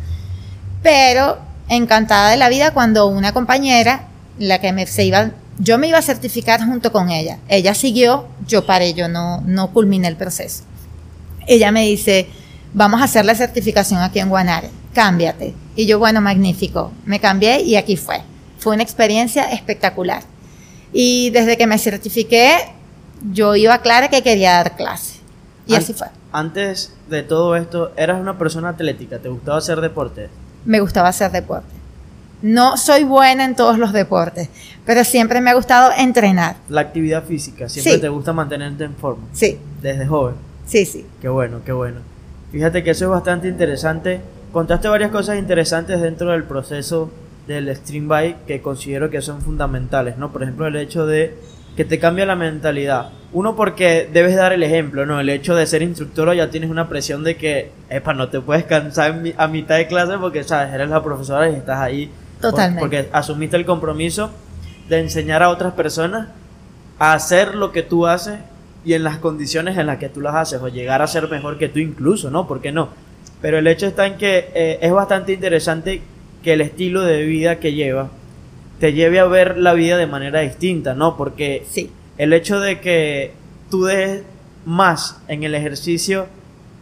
[0.82, 5.88] Pero encantada de la vida cuando una compañera, la que me, se iba, yo me
[5.88, 7.38] iba a certificar junto con ella.
[7.48, 10.64] Ella siguió, yo paré, yo no, no culminé el proceso.
[11.46, 12.28] Ella me dice,
[12.72, 15.54] vamos a hacer la certificación aquí en Guanare, cámbiate.
[15.76, 16.92] Y yo, bueno, magnífico.
[17.04, 18.22] Me cambié y aquí fue.
[18.58, 20.22] Fue una experiencia espectacular.
[20.94, 22.56] Y desde que me certifiqué,
[23.30, 25.20] yo iba clara que quería dar clase.
[25.66, 26.08] Y así fue.
[26.32, 29.18] Antes de todo esto, ¿eras una persona atlética?
[29.18, 30.30] ¿Te gustaba hacer deporte?
[30.64, 31.79] Me gustaba hacer deporte.
[32.42, 34.48] No soy buena en todos los deportes,
[34.86, 36.56] pero siempre me ha gustado entrenar.
[36.68, 39.24] La actividad física, siempre te gusta mantenerte en forma.
[39.32, 39.58] Sí.
[39.82, 40.34] Desde joven.
[40.66, 41.06] Sí, sí.
[41.20, 41.98] Qué bueno, qué bueno.
[42.52, 44.20] Fíjate que eso es bastante interesante.
[44.52, 47.10] Contaste varias cosas interesantes dentro del proceso
[47.46, 50.32] del stream bike que considero que son fundamentales, ¿no?
[50.32, 51.34] Por ejemplo, el hecho de
[51.76, 53.10] que te cambia la mentalidad.
[53.32, 55.20] Uno porque debes dar el ejemplo, ¿no?
[55.20, 58.64] El hecho de ser instructor ya tienes una presión de que, epa, no te puedes
[58.64, 62.10] cansar a mitad de clase porque, sabes, eres la profesora y estás ahí.
[62.40, 62.80] Totalmente.
[62.80, 64.30] porque asumiste el compromiso
[64.88, 66.28] de enseñar a otras personas
[66.98, 68.38] a hacer lo que tú haces
[68.84, 71.58] y en las condiciones en las que tú las haces o llegar a ser mejor
[71.58, 72.46] que tú incluso, ¿no?
[72.46, 72.88] ¿Por qué no?
[73.40, 76.02] Pero el hecho está en que eh, es bastante interesante
[76.42, 78.08] que el estilo de vida que lleva
[78.78, 81.16] te lleve a ver la vida de manera distinta, ¿no?
[81.16, 81.90] Porque sí.
[82.16, 83.32] el hecho de que
[83.70, 84.22] tú des
[84.64, 86.26] más en el ejercicio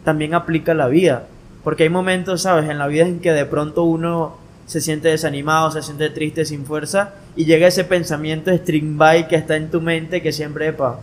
[0.05, 1.27] también aplica a la vida.
[1.63, 2.69] Porque hay momentos, ¿sabes?
[2.69, 4.37] En la vida en que de pronto uno
[4.69, 9.35] se siente desanimado, se siente triste, sin fuerza, y llega ese pensamiento string by que
[9.35, 10.99] está en tu mente que siempre, epa,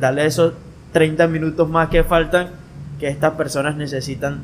[0.00, 0.54] dale esos
[0.92, 2.48] 30 minutos más que faltan
[2.98, 4.40] que estas personas necesitan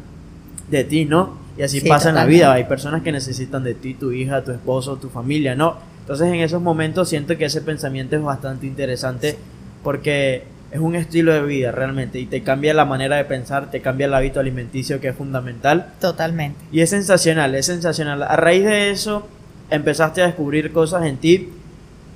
[0.70, 1.36] de ti, ¿no?
[1.58, 2.52] Y así pasa en la vida.
[2.52, 5.76] Hay personas que necesitan de ti, tu hija, tu esposo, tu familia, ¿no?
[6.02, 9.36] Entonces en esos momentos siento que ese pensamiento es bastante interesante
[9.82, 13.80] porque es un estilo de vida realmente y te cambia la manera de pensar, te
[13.80, 15.92] cambia el hábito alimenticio que es fundamental.
[16.00, 16.58] Totalmente.
[16.70, 18.22] Y es sensacional, es sensacional.
[18.22, 19.26] A raíz de eso
[19.70, 21.50] empezaste a descubrir cosas en ti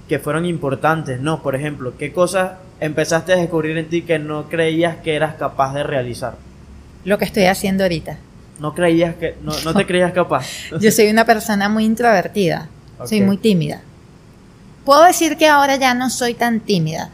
[0.09, 1.43] que fueron importantes, ¿no?
[1.43, 5.75] Por ejemplo, ¿qué cosas empezaste a descubrir en ti que no creías que eras capaz
[5.75, 6.37] de realizar?
[7.05, 8.19] Lo que estoy haciendo ahorita.
[8.61, 10.47] No creías que, no, no te creías capaz.
[10.81, 12.69] Yo soy una persona muy introvertida,
[13.05, 13.83] soy muy tímida.
[14.85, 17.11] Puedo decir que ahora ya no soy tan tímida,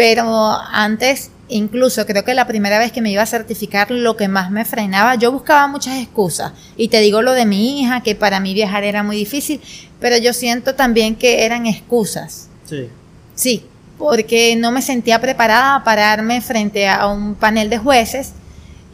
[0.00, 4.28] pero antes, incluso creo que la primera vez que me iba a certificar, lo que
[4.28, 6.52] más me frenaba, yo buscaba muchas excusas.
[6.78, 9.60] Y te digo lo de mi hija, que para mí viajar era muy difícil,
[10.00, 12.48] pero yo siento también que eran excusas.
[12.64, 12.88] Sí.
[13.34, 13.66] Sí,
[13.98, 18.32] porque no me sentía preparada a pararme frente a un panel de jueces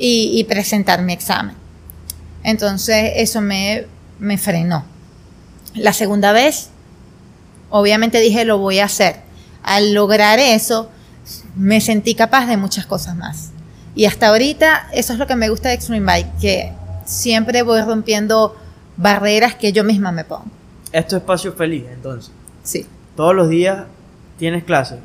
[0.01, 1.55] y presentar mi examen.
[2.43, 3.87] Entonces eso me,
[4.19, 4.85] me frenó.
[5.77, 6.71] La segunda vez,
[7.71, 9.21] obviamente dije, lo voy a hacer.
[9.63, 10.91] Al lograr eso,
[11.57, 13.51] me sentí capaz de muchas cosas más.
[13.95, 16.73] Y hasta ahorita, eso es lo que me gusta de Extreme Bike, que
[17.07, 18.55] siempre voy rompiendo
[18.97, 20.45] barreras que yo misma me pongo.
[20.93, 22.31] ¿Es tu espacio feliz, entonces?
[22.63, 22.87] Sí.
[23.17, 23.85] ¿Todos los días
[24.39, 24.99] tienes clases?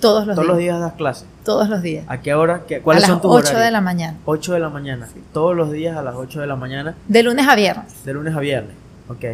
[0.00, 0.48] Todos los Todos días.
[0.48, 1.24] los días das clases.
[1.44, 2.04] Todos los días.
[2.08, 2.62] ¿A qué hora?
[2.68, 3.64] Qué, ¿Cuáles a son las tus 8 horarios?
[3.64, 4.18] de la mañana.
[4.26, 5.08] 8 de la mañana.
[5.32, 8.04] Todos los días a las 8 de la mañana, De lunes a viernes.
[8.04, 8.74] de lunes a viernes.
[9.08, 9.24] Ok.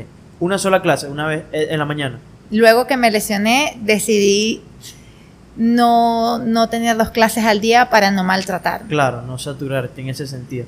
[0.40, 2.18] Una sola clase, una vez eh, en la mañana.
[2.50, 4.62] Luego que me lesioné, decidí
[5.56, 8.82] no, no tener dos clases al día para no maltratar.
[8.82, 10.66] Claro, no saturarte en ese sentido.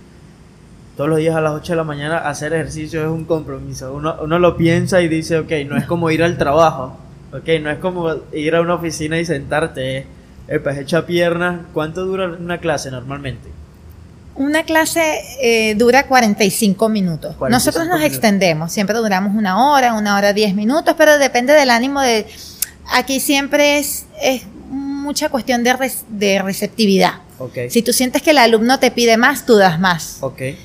[0.97, 3.92] Todos los días a las 8 de la mañana hacer ejercicio es un compromiso.
[3.92, 6.97] Uno, uno lo piensa y dice, ok, no es como ir al trabajo.
[7.33, 9.99] Ok, no es como ir a una oficina y sentarte.
[9.99, 10.07] Eh,
[10.47, 11.66] Epa, es hecha pierna.
[11.73, 13.49] ¿Cuánto dura una clase normalmente?
[14.37, 17.35] Una clase eh, dura 45 minutos.
[17.37, 18.12] 45 Nosotros nos minutos.
[18.16, 22.27] extendemos, siempre duramos una hora, una hora 10 minutos, pero depende del ánimo de...
[22.92, 24.42] Aquí siempre es, es
[25.05, 25.75] mucha cuestión de,
[26.09, 27.12] de receptividad.
[27.69, 30.21] Si tú sientes que el alumno te pide más, tú das más.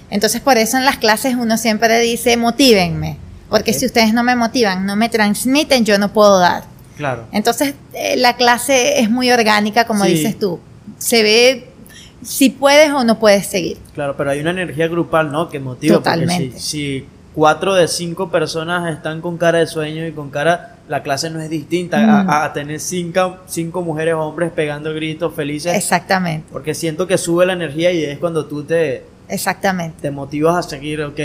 [0.09, 3.17] Entonces, por eso en las clases uno siempre dice, motívenme.
[3.49, 6.63] Porque si ustedes no me motivan, no me transmiten, yo no puedo dar.
[6.97, 7.25] Claro.
[7.31, 10.11] Entonces, eh, la clase es muy orgánica, como Sí.
[10.11, 10.59] dices tú.
[10.97, 11.67] Se ve
[12.21, 13.77] si puedes o no puedes seguir.
[13.93, 15.49] Claro, pero hay una energía grupal, ¿no?
[15.49, 15.95] Que motiva.
[15.95, 16.59] porque Totalmente.
[16.59, 21.01] Si, si cuatro de cinco personas están con cara de sueño y con cara, la
[21.03, 22.29] clase no es distinta a- Mm.
[22.29, 25.73] a, a tener cinco, cinco mujeres o hombres pegando gritos felices.
[25.75, 30.01] Exactamente, Porque siento que sube la energía y es cuando tú te, exactamente.
[30.01, 31.19] te motivas a seguir, ok,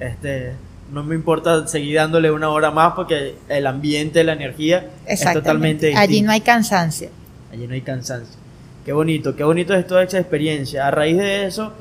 [0.00, 0.52] este,
[0.92, 5.86] no me importa seguir dándole una hora más porque el ambiente, la energía es totalmente
[5.86, 6.00] distinta.
[6.00, 7.08] Allí no hay cansancio.
[7.52, 8.36] Allí no hay cansancio.
[8.84, 10.86] Qué bonito, qué bonito es toda esta experiencia.
[10.86, 11.72] A raíz de eso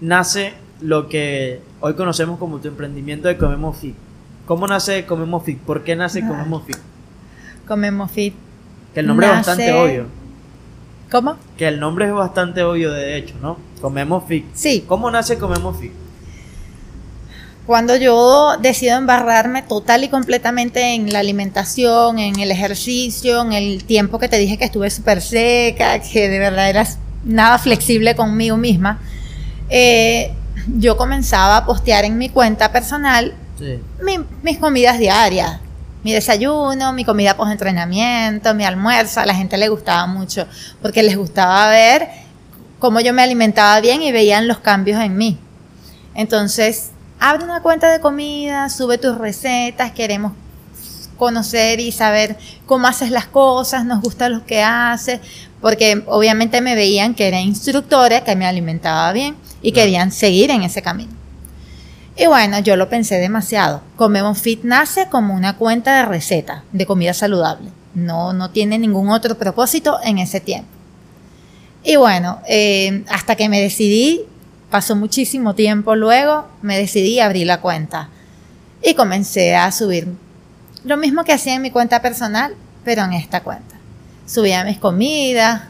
[0.00, 3.94] nace lo que hoy conocemos como tu emprendimiento de Comemos Fit.
[4.46, 5.58] ¿Cómo nace Comemos Fit?
[5.58, 6.28] ¿Por qué nace Ah.
[6.28, 6.76] Comemos Fit?
[7.66, 8.34] Comemos fit.
[8.92, 10.06] Que el nombre Nace- es bastante obvio.
[11.10, 11.36] ¿Cómo?
[11.56, 13.56] Que el nombre es bastante obvio de hecho, ¿no?
[13.80, 14.44] Comemos Fit.
[14.54, 15.92] Sí, ¿Cómo nace Comemos Fit?
[17.66, 23.84] cuando yo decido embarrarme total y completamente en la alimentación, en el ejercicio, en el
[23.84, 28.58] tiempo que te dije que estuve súper seca, que de verdad eras nada flexible conmigo
[28.58, 28.98] misma,
[29.70, 30.30] eh,
[30.76, 33.78] yo comenzaba a postear en mi cuenta personal Sí.
[34.02, 35.60] mi- mis comidas diarias.
[36.02, 40.46] Mi desayuno, mi comida post entrenamiento, mi almuerzo, a la gente le gustaba mucho
[40.82, 42.08] porque les gustaba ver
[42.78, 45.38] cómo yo me alimentaba bien y veían los cambios en mí.
[46.14, 50.32] Entonces, abre una cuenta de comida, sube tus recetas, queremos
[51.16, 52.36] conocer y saber
[52.66, 55.20] cómo haces las cosas, nos gusta lo que haces,
[55.62, 59.84] porque obviamente me veían que era instructora, que me alimentaba bien y Claro.
[59.86, 61.12] querían seguir en ese camino.
[62.16, 63.82] Y bueno, yo lo pensé demasiado.
[63.96, 67.70] Comemos Fit nace como una cuenta de receta de comida saludable.
[67.94, 70.68] No, no tiene ningún otro propósito en ese tiempo.
[71.82, 74.22] Y bueno, eh, hasta que me decidí,
[74.70, 78.08] pasó muchísimo tiempo luego, me decidí a abrir la cuenta.
[78.82, 80.08] Y comencé a subir
[80.84, 83.74] lo mismo que hacía en mi cuenta personal, pero en esta cuenta.
[84.26, 85.62] Subía mis comidas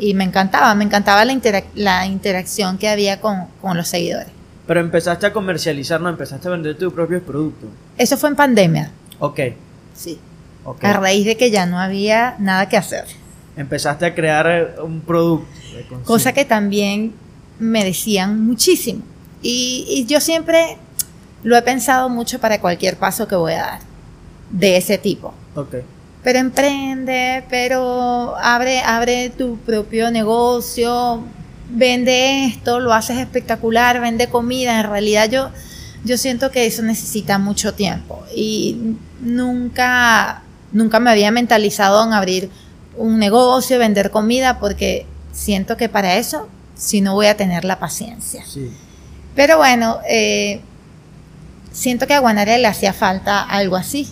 [0.00, 1.34] y me encantaba, me encantaba la,
[1.74, 4.28] la interacción que había con, con los seguidores.
[4.66, 7.68] Pero empezaste a comercializar, no, empezaste a vender tus propios productos.
[7.98, 8.90] Eso fue en pandemia.
[9.18, 9.40] Ok,
[9.94, 10.18] Sí.
[10.64, 10.84] ok.
[10.84, 13.04] A raíz de que ya no había nada que hacer.
[13.56, 15.46] Empezaste a crear eh, un producto.
[16.04, 17.12] Cosa que también
[17.58, 19.02] me decían muchísimo.
[19.42, 20.78] Y, y yo siempre
[21.42, 23.80] lo he pensado mucho para cualquier paso que voy a dar
[24.50, 25.34] de ese tipo.
[25.54, 25.74] Ok.
[26.22, 31.22] Pero emprende, pero abre, abre tu propio negocio,
[31.70, 34.80] vende esto, lo haces espectacular, vende comida.
[34.80, 35.50] En realidad yo,
[36.04, 38.24] yo siento que eso necesita mucho tiempo.
[38.34, 42.50] Y nunca, nunca me había mentalizado en abrir
[42.96, 47.78] un negocio, vender comida, porque siento que para eso si no voy a tener la
[47.78, 48.44] paciencia.
[48.46, 48.70] Sí.
[49.34, 50.60] Pero bueno, eh,
[51.72, 54.08] siento que a Guanare le hacía falta algo así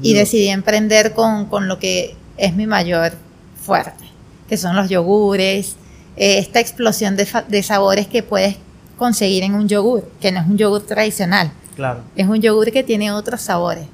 [0.00, 3.12] y decidí emprender con, con lo que es mi mayor
[3.62, 4.04] fuerte,
[4.48, 5.76] que son los yogures,
[6.16, 8.56] eh, esta explosión de, de sabores que puedes
[8.98, 12.00] conseguir en un yogur, que no es un yogur tradicional, Claro.
[12.16, 13.86] es un yogur que tiene otros sabores.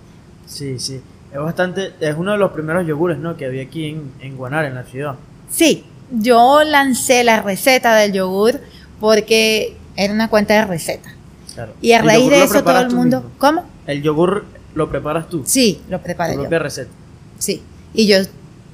[0.46, 1.00] Sí, sí.
[1.32, 1.92] Es bastante.
[2.00, 3.36] Es uno de los primeros yogures, ¿no?
[3.36, 5.14] Que había aquí en, en Guanare, en la ciudad.
[5.50, 8.60] Sí, yo lancé la receta del yogur
[8.98, 11.10] porque era una cuenta de receta.
[11.54, 11.72] Claro.
[11.82, 13.18] Y a ¿El raíz de eso todo el mundo...
[13.20, 13.32] mismo?
[13.38, 13.64] ¿Cómo?
[13.86, 15.42] El yogur lo preparas tú.
[15.46, 16.40] Sí, lo Tu preparé yo.
[16.40, 16.90] propia receta.
[17.38, 17.62] Sí,
[17.94, 18.16] y yo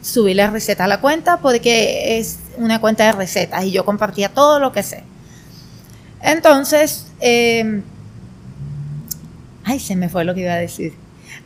[0.05, 4.29] subí la receta a la cuenta porque es una cuenta de recetas y yo compartía
[4.29, 5.03] todo lo que sé.
[6.21, 7.81] Entonces, eh,
[9.65, 10.93] ay, se me fue lo que iba a decir.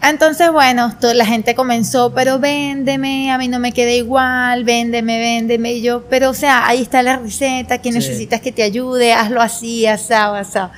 [0.03, 5.19] Entonces, bueno, toda la gente comenzó, pero véndeme, a mí no me queda igual, véndeme,
[5.19, 5.73] véndeme.
[5.75, 7.99] Y yo, pero o sea, ahí está la receta, que Sí.
[7.99, 10.71] necesitas que te ayude, hazlo así, asado, asado.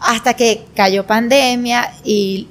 [0.00, 2.48] Hasta que cayó pandemia y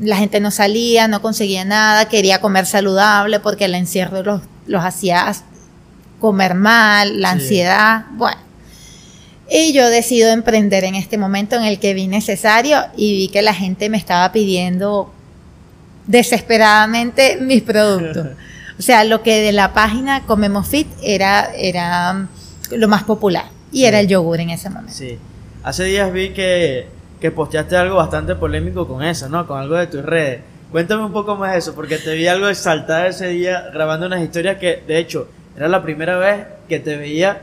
[0.00, 4.84] la gente no salía, no conseguía nada, quería comer saludable porque el encierro los, los
[4.84, 5.32] hacía
[6.20, 7.34] comer mal, la Sí.
[7.40, 8.38] ansiedad, bueno.
[9.50, 13.42] Y yo decido emprender en este momento en el que vi necesario y vi que
[13.42, 15.12] la gente me estaba pidiendo
[16.06, 18.28] desesperadamente mis productos.
[18.76, 22.26] O sea, lo que de la página Comemos Fit era, era
[22.72, 23.84] lo más popular y Sí.
[23.84, 24.92] era el yogur en ese momento.
[24.92, 25.16] Sí.
[25.62, 26.88] Hace días vi que,
[27.24, 29.46] que posteaste algo bastante polémico con eso, ¿no?
[29.46, 30.42] Con algo de tus redes.
[30.70, 34.20] Cuéntame un poco más de eso, porque te vi algo exaltada ese día grabando unas
[34.20, 37.40] historias que, de hecho, era la primera vez que te veía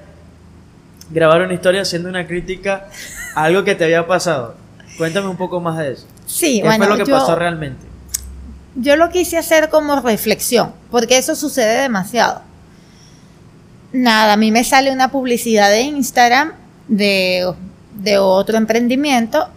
[1.10, 2.90] grabar una historia haciendo una crítica
[3.34, 4.54] a algo que te había pasado.
[5.00, 6.06] Cuéntame un poco más de eso.
[6.28, 7.84] Sí, ¿Qué bueno, fue lo que yo- pasó realmente?
[8.76, 12.42] yo lo quise hacer como reflexión, porque eso sucede demasiado.
[13.94, 16.52] Nada, a mí me sale una publicidad de Instagram
[16.88, 17.52] de,
[17.96, 19.48] de otro emprendimiento.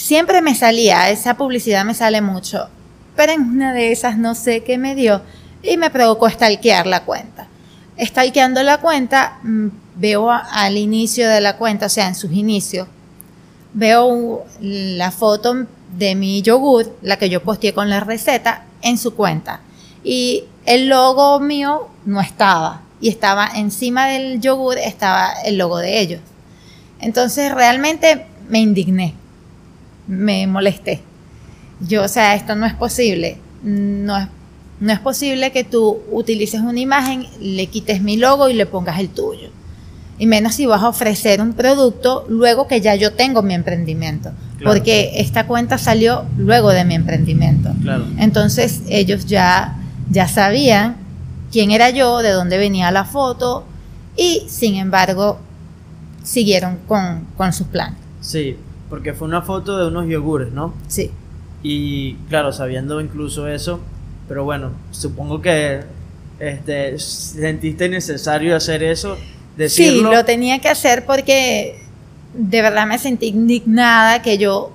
[0.00, 2.68] Siempre me salía, esa publicidad me sale mucho,
[3.16, 5.20] pero en una de esas no sé qué me dio
[5.62, 7.48] y me provocó stalkear la cuenta.
[8.00, 12.88] Stalkeando la cuenta, mm, veo al inicio de la cuenta, o sea, en sus inicios,
[13.74, 19.14] veo la foto de mi yogur, la que yo posteé con la receta, en su
[19.14, 19.60] cuenta.
[20.02, 22.80] Y el logo mío no estaba.
[23.02, 26.20] Y estaba encima del yogur, estaba el logo de ellos.
[27.00, 29.14] Entonces realmente me indigné,
[30.10, 31.00] me molesté.
[31.80, 33.38] Yo, o sea, esto no es posible.
[33.62, 34.28] No es,
[34.80, 38.98] no es posible que tú utilices una imagen, le quites mi logo y le pongas
[38.98, 39.50] el tuyo
[40.20, 44.30] y menos si vas a ofrecer un producto luego que ya yo tengo mi emprendimiento.
[44.62, 47.70] Porque esta cuenta salió luego de mi emprendimiento.
[48.18, 49.78] Entonces ellos ya,
[50.10, 50.98] ya sabían
[51.50, 53.64] quién era yo, de dónde venía la foto
[54.14, 55.38] y sin embargo
[56.22, 57.98] siguieron con, con sus planes.
[58.20, 58.58] Sí,
[58.90, 60.74] porque fue una foto de unos yogures, ¿no?
[60.88, 61.10] Sí.
[61.62, 63.80] Y claro, sabiendo incluso eso,
[64.28, 65.80] pero bueno, supongo que
[66.38, 69.16] este, sentiste necesario hacer eso
[69.68, 71.82] Sí, lo tenía que hacer porque
[72.34, 74.72] de verdad me sentí indignada que yo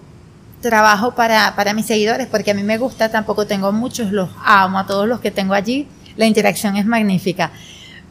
[0.61, 4.79] trabajo para, para mis seguidores, porque a mí me gusta, tampoco tengo muchos, los amo
[4.79, 7.51] a todos los que tengo allí, la interacción es magnífica,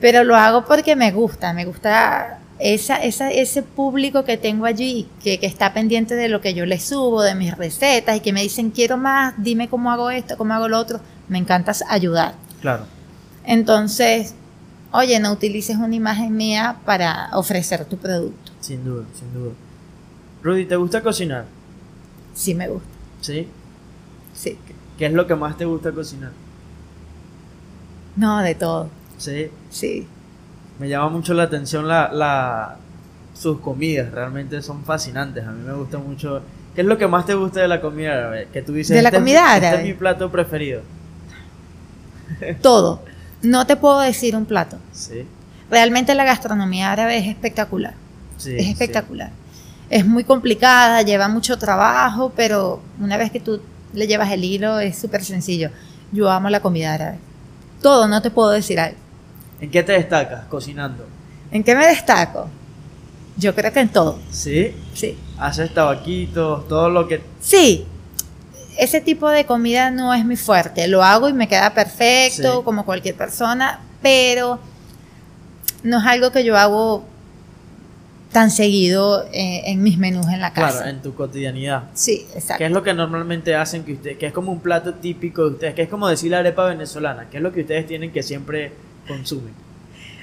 [0.01, 5.09] pero lo hago porque me gusta, me gusta esa, esa, ese público que tengo allí,
[5.23, 8.33] que, que, está pendiente de lo que yo les subo, de mis recetas y que
[8.33, 12.35] me dicen quiero más, dime cómo hago esto, cómo hago lo otro, me encanta ayudar.
[12.61, 12.87] Claro.
[13.45, 14.35] Entonces,
[14.93, 18.53] oye, no utilices una imagen mía para ofrecer tu producto.
[18.61, 19.53] Sin duda, sin duda.
[20.43, 21.47] Rudy, ¿te gusta cocinar?
[22.35, 22.89] Sí, me gusta.
[23.21, 23.49] ¿Sí?
[24.35, 24.59] Sí.
[24.99, 26.33] ¿Qué es lo que más te gusta cocinar?
[28.17, 28.89] No, de todo.
[29.19, 29.51] ¿Sí?
[29.71, 30.07] Sí.
[30.79, 32.77] Me llama mucho la atención la, la,
[33.35, 35.47] sus comidas, realmente son fascinantes.
[35.47, 36.43] A mí me gusta mucho.
[36.75, 38.49] ¿Qué es lo que más te gusta de la comida árabe?
[38.53, 39.77] Que tú dices, de la este comida es, árabe.
[39.77, 40.83] Este es mi plato preferido.
[42.63, 43.03] Todo.
[43.43, 44.79] No te puedo decir un plato.
[44.93, 45.27] Sí.
[45.71, 47.95] Realmente la gastronomía árabe es espectacular.
[48.37, 49.31] Sí, es espectacular.
[49.91, 53.61] Es muy complicada, lleva mucho trabajo, pero una vez que tú
[53.93, 55.71] le llevas el hilo es súper sencillo.
[56.11, 57.19] Yo amo la comida árabe.
[57.81, 58.97] Todo, no te puedo decir algo.
[59.65, 61.07] ¿En qué te destacas cocinando?
[61.51, 62.51] ¿En qué me destaco?
[63.39, 64.19] Yo creo que en todo.
[64.31, 64.75] ¿Sí?
[64.93, 65.17] Sí.
[65.39, 67.23] ¿Haces tabaquitos, todo lo que...
[67.41, 67.87] Sí,
[68.77, 70.87] ese tipo de comida no es mi fuerte.
[70.87, 74.61] Lo hago y me queda perfecto, como cualquier persona, pero
[75.83, 77.03] no es algo que yo hago
[78.31, 80.83] tan seguido eh, en mis menús en la casa.
[80.83, 81.85] Claro, en tu cotidianidad.
[81.95, 82.59] Sí, exacto.
[82.59, 85.51] ¿Qué es lo que normalmente hacen que ustedes, que es como un plato típico de
[85.53, 88.23] ustedes, que es como decir la arepa venezolana, ¿qué es lo que ustedes tienen que
[88.23, 88.73] siempre
[89.07, 89.53] consumen?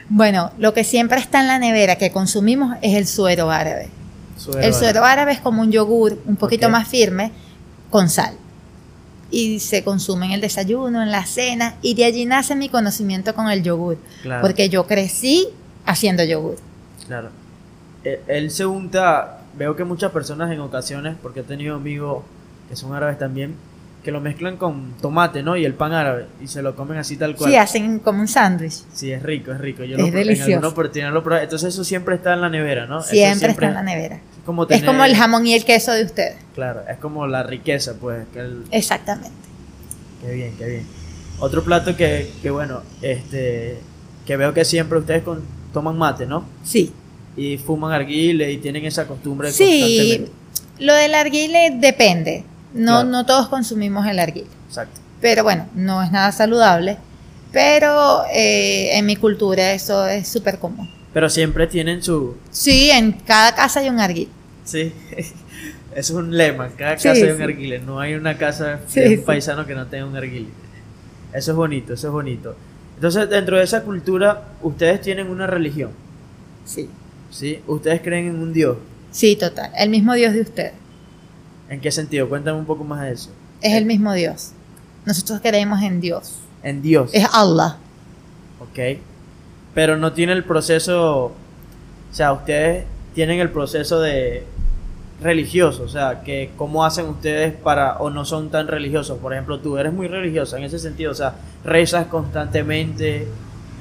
[0.10, 3.90] Bueno, lo que siempre está en la nevera que consumimos es el suero árabe.
[4.60, 7.32] el suero árabe es como un yogur un poquito más firme
[7.90, 8.36] con sal
[9.32, 13.34] y se consume en el desayuno, en la cena, y de allí nace mi conocimiento
[13.34, 13.98] con el yogur,
[14.42, 15.48] porque yo crecí
[15.86, 16.58] haciendo yogur.
[17.08, 17.30] Claro.
[18.04, 22.24] E, él se unta, veo que muchas personas en ocasiones, porque he tenido amigos
[22.70, 23.56] que son árabes también,
[24.04, 25.56] que lo mezclan con tomate, ¿no?
[25.56, 27.52] Y el pan árabe, y se lo comen así tal cual.
[27.52, 28.84] Sí, hacen como un sándwich.
[28.94, 29.84] Sí, es rico, es rico.
[29.84, 30.74] Yo es delicioso.
[30.92, 33.02] Entonces eso siempre está en la nevera, ¿no?
[33.02, 34.16] Siempre, está en la nevera.
[34.16, 36.36] Es como, el jamón y el queso de ustedes.
[36.56, 38.26] Claro, es como la riqueza, pues.
[38.72, 39.32] Exactamente.
[40.26, 40.88] Qué bien, qué bien.
[41.40, 43.78] Otro plato que, que bueno, este,
[44.26, 45.24] que veo que siempre ustedes
[45.74, 46.46] toman mate, ¿no?
[46.64, 46.92] Sí.
[47.38, 50.28] Y fuman arguile y tienen esa costumbre sí,
[50.80, 52.44] lo del arguile depende.
[52.74, 54.50] No, no todos consumimos el arguile.
[54.68, 55.00] Exacto.
[55.20, 56.98] Pero bueno, no es nada saludable.
[57.52, 60.90] Pero eh, en mi cultura eso es súper común.
[61.14, 62.38] Pero siempre tienen su...
[62.50, 64.32] Sí, en cada casa hay un arguile.
[64.64, 65.34] Sí, eso
[65.96, 69.24] es un lema, en cada casa hay un arguile, no hay una casa de un
[69.26, 70.50] paisano que no tenga un arguile.
[71.34, 72.56] Eso es bonito, eso es bonito.
[72.96, 75.92] Entonces, dentro de esa cultura, ustedes tienen una religión.
[76.66, 76.90] Sí.
[77.32, 77.60] ¿Sí?
[77.68, 78.78] ¿Ustedes creen en un Dios?
[79.12, 80.74] Sí, total, el mismo Dios de ustedes.
[81.72, 82.30] ¿En qué sentido?
[82.30, 83.32] Cuéntame un poco más de eso.
[83.62, 84.52] Es el mismo Dios.
[85.06, 86.36] Nosotros creemos en Dios.
[86.62, 87.10] En Dios.
[87.12, 87.78] Es Allah.
[88.60, 89.00] Ok
[89.74, 91.34] pero no tiene el proceso, o
[92.12, 94.46] sea, ustedes tienen el proceso de
[95.22, 99.20] religioso, o sea, que cómo hacen ustedes para o no son tan religiosos.
[99.20, 103.28] Por ejemplo, tú eres muy religiosa en ese sentido, o sea, rezas constantemente,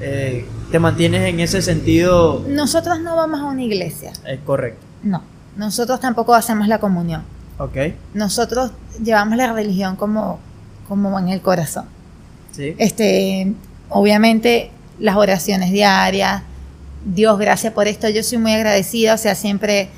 [0.00, 2.44] eh, te mantienes en ese sentido.
[2.46, 4.12] Nosotros no vamos a una iglesia.
[4.26, 4.84] Es correcto.
[5.02, 5.22] No,
[5.56, 7.22] nosotros tampoco hacemos la comunión.
[7.60, 7.76] Ok.
[8.14, 10.40] Nosotros llevamos la religión como
[10.90, 11.84] como en el corazón.
[12.50, 12.74] Sí.
[12.78, 13.52] Este,
[13.90, 16.42] obviamente las oraciones diarias,
[17.04, 19.88] Dios gracias por esto, yo soy muy agradecida, o sea, siempre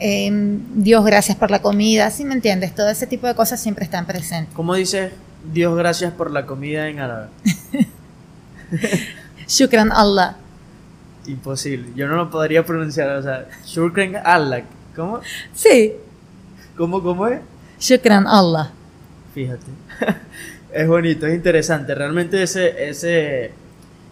[0.00, 0.28] eh,
[0.74, 2.74] Dios gracias por la comida, ¿sí me entiendes?
[2.74, 4.52] Todo ese tipo de cosas siempre están presentes.
[4.56, 5.12] ¿Cómo dice
[5.52, 7.28] Dios gracias por la comida en árabe?
[9.46, 10.36] Shukran Allah.
[11.28, 14.64] Imposible, yo no lo podría pronunciar, o sea, Shukran Allah,
[14.96, 15.20] ¿cómo?
[15.54, 15.92] Sí,
[16.76, 17.40] ¿Cómo, cómo es?
[17.80, 18.70] Shukran Allah.
[19.34, 19.66] Fíjate.
[20.72, 21.94] es bonito, es interesante.
[21.94, 23.52] Realmente ese, ese,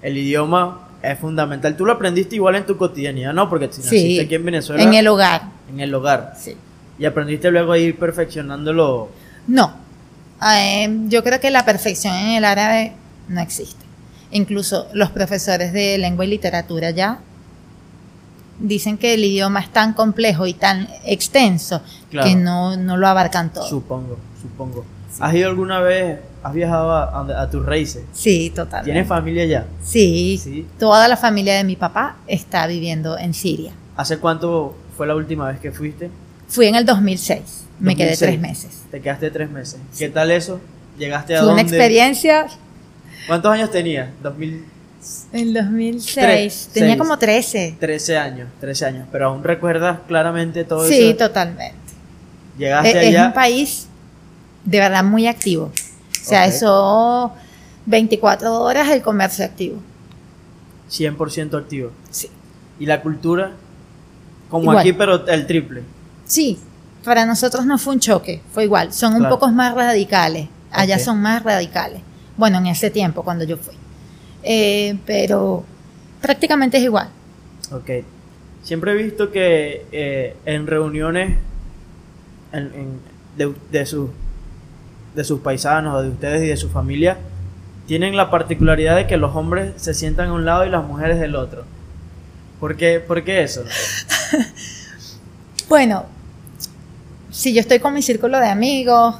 [0.03, 1.77] el idioma es fundamental.
[1.77, 3.49] Tú lo aprendiste igual en tu cotidianidad, ¿no?
[3.49, 5.43] Porque si naciste Sí, aquí en Venezuela, en el hogar.
[5.71, 6.35] en el hogar.
[6.39, 6.57] Sí.
[6.99, 9.09] Y aprendiste luego a ir perfeccionándolo.
[9.47, 9.73] No,
[10.55, 12.93] Eh, yo creo que la perfección en el árabe
[13.29, 13.85] no existe.
[14.31, 17.19] Incluso los profesores de lengua y literatura ya
[18.61, 22.29] dicen que el idioma es tan complejo y tan extenso Claro.
[22.29, 23.67] que no, no lo abarcan todo.
[23.69, 24.85] Supongo, supongo.
[25.19, 28.05] ¿Has ido alguna vez, has viajado a, tus raíces?
[28.13, 28.85] Sí, total.
[28.85, 29.67] ¿Tienes familia allá?
[29.83, 30.67] Sí, Sí.
[30.79, 33.73] toda la familia de mi papá está viviendo en Siria.
[33.97, 36.11] ¿Hace cuánto fue la última vez que fuiste?
[36.49, 38.19] Fui en el 2006, me quedé 2006.
[38.19, 38.83] tres meses.
[38.91, 39.81] Te quedaste tres meses.
[39.99, 40.61] ¿Qué tal eso?
[40.99, 41.77] ¿Llegaste a Fue una dónde?
[41.77, 42.47] experiencia
[43.27, 44.09] ¿Cuántos años tenías?
[44.23, 44.65] 2000
[45.33, 46.99] en 2006, Tres, tenía seis.
[47.01, 47.77] como 13.
[47.81, 51.17] 13 años, 13 años, pero aún recuerdas claramente todo Sí, eso.
[51.29, 51.75] totalmente.
[52.59, 53.27] Llegaste Es, es allá.
[53.29, 53.87] un país
[54.65, 55.65] de verdad muy activo.
[55.67, 57.33] O sea, eso
[57.87, 59.81] 24 horas el comercio activo.
[60.91, 61.91] 100% activo.
[62.11, 62.29] Sí.
[62.79, 63.53] Y la cultura,
[64.51, 64.79] como Igual.
[64.79, 65.83] aquí, pero el triple.
[66.27, 66.59] Sí,
[67.05, 68.93] para nosotros no fue un choque, fue igual.
[68.93, 70.49] Son un poco más radicales.
[70.71, 72.03] Allá son más radicales.
[72.37, 73.75] Bueno, en ese tiempo, cuando yo fui.
[74.43, 75.64] Eh, pero
[76.20, 77.09] prácticamente es igual.
[77.72, 77.91] Ok.
[78.62, 81.38] Siempre he visto que eh, en reuniones
[82.53, 83.01] en- en-
[83.36, 84.11] de, de sus,
[85.14, 87.16] de sus paisanos, o de ustedes y de su familia,
[87.86, 91.18] tienen la particularidad de que los hombres se sientan a un lado y las mujeres
[91.20, 91.64] del otro.
[92.61, 93.64] ¿Por qué, por qué eso?
[95.68, 96.05] Bueno,
[97.30, 99.14] si yo estoy con mi círculo de amigos,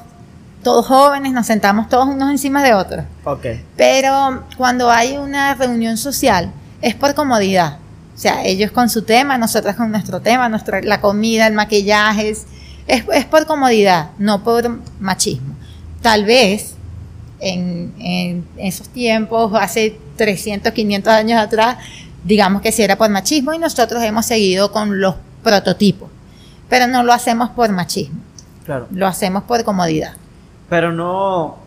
[0.61, 3.05] todos jóvenes, nos sentamos todos unos encima de otros.
[3.77, 6.51] Pero cuando hay una reunión social,
[6.81, 7.77] es por comodidad.
[8.15, 12.29] O sea, ellos con su tema, nosotras con nuestro tema, nuestra, la comida, el maquillaje,
[12.29, 12.45] es,
[12.87, 15.55] es, es por comodidad, no por machismo.
[16.01, 16.75] Tal vez
[17.39, 21.77] en, en esos tiempos, hace 300, 500 años atrás,
[22.23, 26.09] digamos que sí era por machismo y nosotros hemos seguido con los prototipos.
[26.69, 28.19] Pero no lo hacemos por machismo,
[28.65, 28.87] Claro.
[28.91, 30.13] lo hacemos por comodidad.
[30.71, 31.57] Pero no,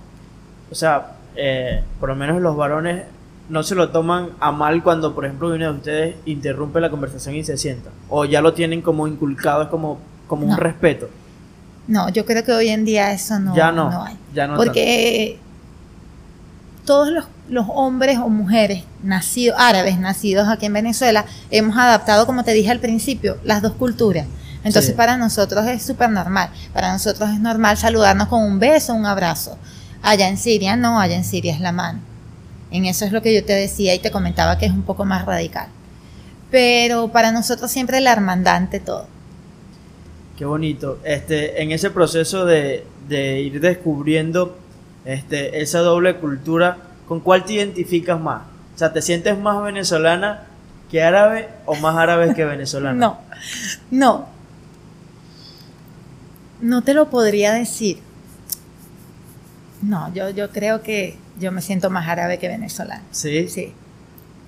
[0.71, 3.03] o sea, eh, por lo menos los varones
[3.51, 7.35] no se lo toman a mal cuando, por ejemplo, uno de ustedes interrumpe la conversación
[7.35, 7.91] y se sienta.
[8.09, 10.57] O ya lo tienen como inculcado, es como, como un No.
[10.57, 11.11] respeto.
[11.87, 14.17] No, yo creo que hoy en día eso no, ya no, hay.
[14.33, 14.57] ya no.
[14.57, 15.39] Porque
[16.87, 22.43] todos los, los hombres o mujeres nacidos, árabes nacidos aquí en Venezuela, hemos adaptado, como
[22.43, 24.27] te dije al principio, las dos culturas.
[24.65, 24.97] Entonces Sí.
[24.97, 26.49] para nosotros es súper normal.
[26.73, 29.59] Para nosotros es normal saludarnos con un beso, un abrazo.
[30.03, 32.01] Allá en Siria no, allá en Siria es la mano.
[32.71, 35.05] En eso es lo que yo te decía y te comentaba que es un poco
[35.05, 35.69] más radical.
[36.51, 39.07] Pero para nosotros siempre la hermandad ante todo.
[40.37, 40.99] Qué bonito.
[41.05, 44.59] Este, en ese proceso de, de ir descubriendo
[45.05, 48.43] este, esa doble cultura, ¿con cuál te identificas más?
[48.75, 50.43] O sea, ¿te sientes más venezolana
[50.91, 52.99] que árabe o más árabe que venezolana?
[52.99, 53.19] No,
[53.91, 54.34] no.
[56.65, 57.99] No te lo podría decir.
[59.83, 63.03] No, yo, yo creo que yo me siento más árabe que venezolana.
[63.11, 63.49] ¿Sí?
[63.49, 63.75] Sí,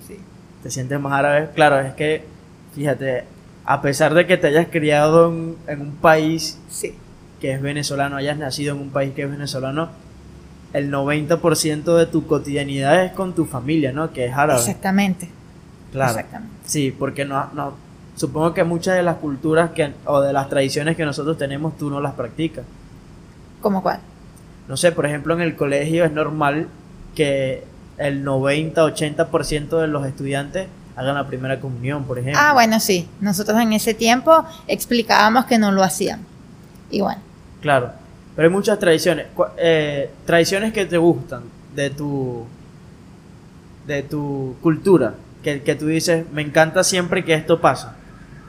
[0.07, 0.17] sí.
[0.63, 1.49] ¿Te sientes más árabe?
[1.53, 2.23] Claro, es que,
[2.73, 3.25] fíjate,
[3.65, 6.95] a pesar de que te hayas criado en, en un país Sí,
[7.39, 9.89] que es venezolano, hayas nacido en un país que es venezolano,
[10.73, 14.11] el 90% de tu cotidianidad es con tu familia, ¿no?
[14.11, 14.59] Que es árabe.
[14.59, 15.29] exactamente.
[15.91, 16.11] Claro.
[16.13, 16.55] Exactamente.
[16.65, 17.75] Sí, porque no, no,
[18.17, 21.89] supongo que muchas de las culturas que, o de las tradiciones que nosotros tenemos tú
[21.89, 22.65] no las practicas.
[23.61, 23.99] ¿Cómo cuál?
[24.67, 26.67] No sé, por ejemplo, en el colegio es normal
[27.15, 27.63] que
[27.97, 32.41] el 90-80% de los estudiantes hagan la primera comunión, por ejemplo.
[32.43, 33.07] Ah, bueno, sí.
[33.21, 36.25] Nosotros en ese tiempo explicábamos que no lo hacíamos.
[36.89, 37.21] Y bueno,
[37.61, 37.91] Claro,
[38.35, 39.27] pero hay muchas tradiciones.
[39.57, 41.43] Eh, tradiciones que te gustan
[41.75, 42.45] de tu,
[43.85, 45.13] de tu cultura,
[45.43, 47.95] que, que tú dices, me encanta siempre que esto pasa.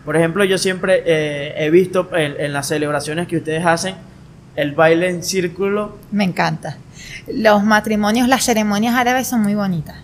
[0.09, 3.95] Por ejemplo, yo siempre eh, he visto en, las celebraciones que ustedes hacen
[4.57, 5.99] el baile en círculo.
[6.11, 6.79] me encanta.
[7.31, 9.97] Los matrimonios, las ceremonias árabes son muy bonitas.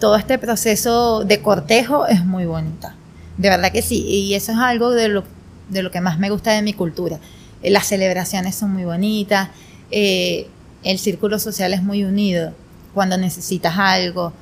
[0.00, 2.94] Todo este proceso de cortejo es muy bonita.
[3.36, 4.06] De verdad que sí.
[4.06, 5.24] Y eso es algo de lo,
[5.68, 7.18] de lo que más me gusta de mi cultura.
[7.62, 9.50] Eh, Las celebraciones son muy bonitas.
[9.90, 10.48] eh,
[10.82, 12.54] el círculo social es muy unido.
[12.94, 14.32] Cuando necesitas algo,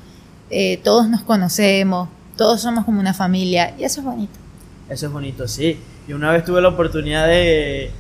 [0.51, 4.44] eh, todos nos conocemos, todos somos como una familia y eso es bonito.
[4.89, 5.79] Eso es bonito, sí.
[6.07, 7.91] Y una vez tuve la oportunidad de,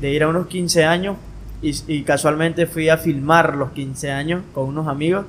[0.00, 1.16] ir a unos 15 años
[1.60, 5.26] y, casualmente fui a filmar los 15 años con unos amigos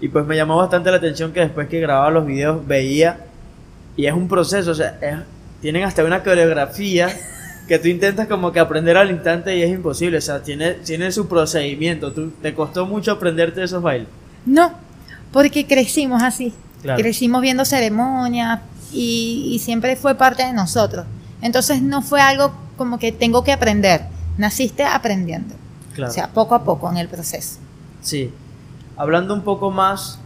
[0.00, 3.24] y pues me llamó bastante la atención que después que grababa los videos veía
[3.96, 4.98] y es un proceso, o sea,
[5.60, 7.08] tienen hasta una coreografía
[7.66, 11.10] que tú intentas como que aprender al instante y es imposible, o sea, tiene, tiene
[11.12, 12.12] su procedimiento.
[12.12, 14.08] ¿Tú, ¿Te costó mucho aprenderte esos bailes?
[14.46, 14.72] No,
[15.32, 16.52] porque crecimos así.
[16.96, 18.60] Crecimos viendo ceremonias
[18.92, 21.06] y, siempre fue parte de nosotros.
[21.40, 24.02] Entonces no fue algo como que tengo que aprender.
[24.38, 25.54] Naciste aprendiendo.
[26.04, 27.58] O sea, poco a poco en el proceso.
[28.00, 28.30] Sí.
[28.96, 30.18] Hablando un poco más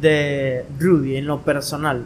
[0.00, 2.04] de Rudy en lo personal.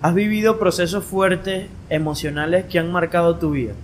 [0.00, 3.74] ¿Has vivido procesos fuertes, emocionales que han marcado tu vida?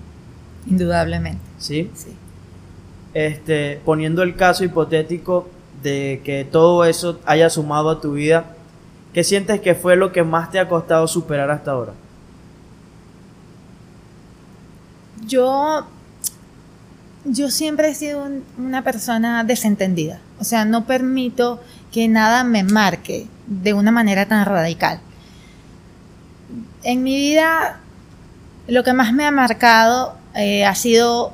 [0.66, 1.40] Indudablemente.
[1.58, 1.90] ¿Sí?
[1.94, 2.16] Sí.
[3.14, 5.48] Este, poniendo el caso hipotético
[5.82, 8.56] de que todo eso haya sumado a tu vida,
[9.18, 11.92] ¿qué sientes que fue lo que más te ha costado superar hasta ahora?
[15.26, 15.84] Yo,
[17.24, 20.20] yo siempre he sido una persona desentendida.
[20.38, 21.60] O sea, no permito
[21.90, 25.00] que nada me marque de una manera tan radical.
[26.84, 27.80] En mi vida,
[28.68, 31.32] lo que más me ha marcado eh, ha sido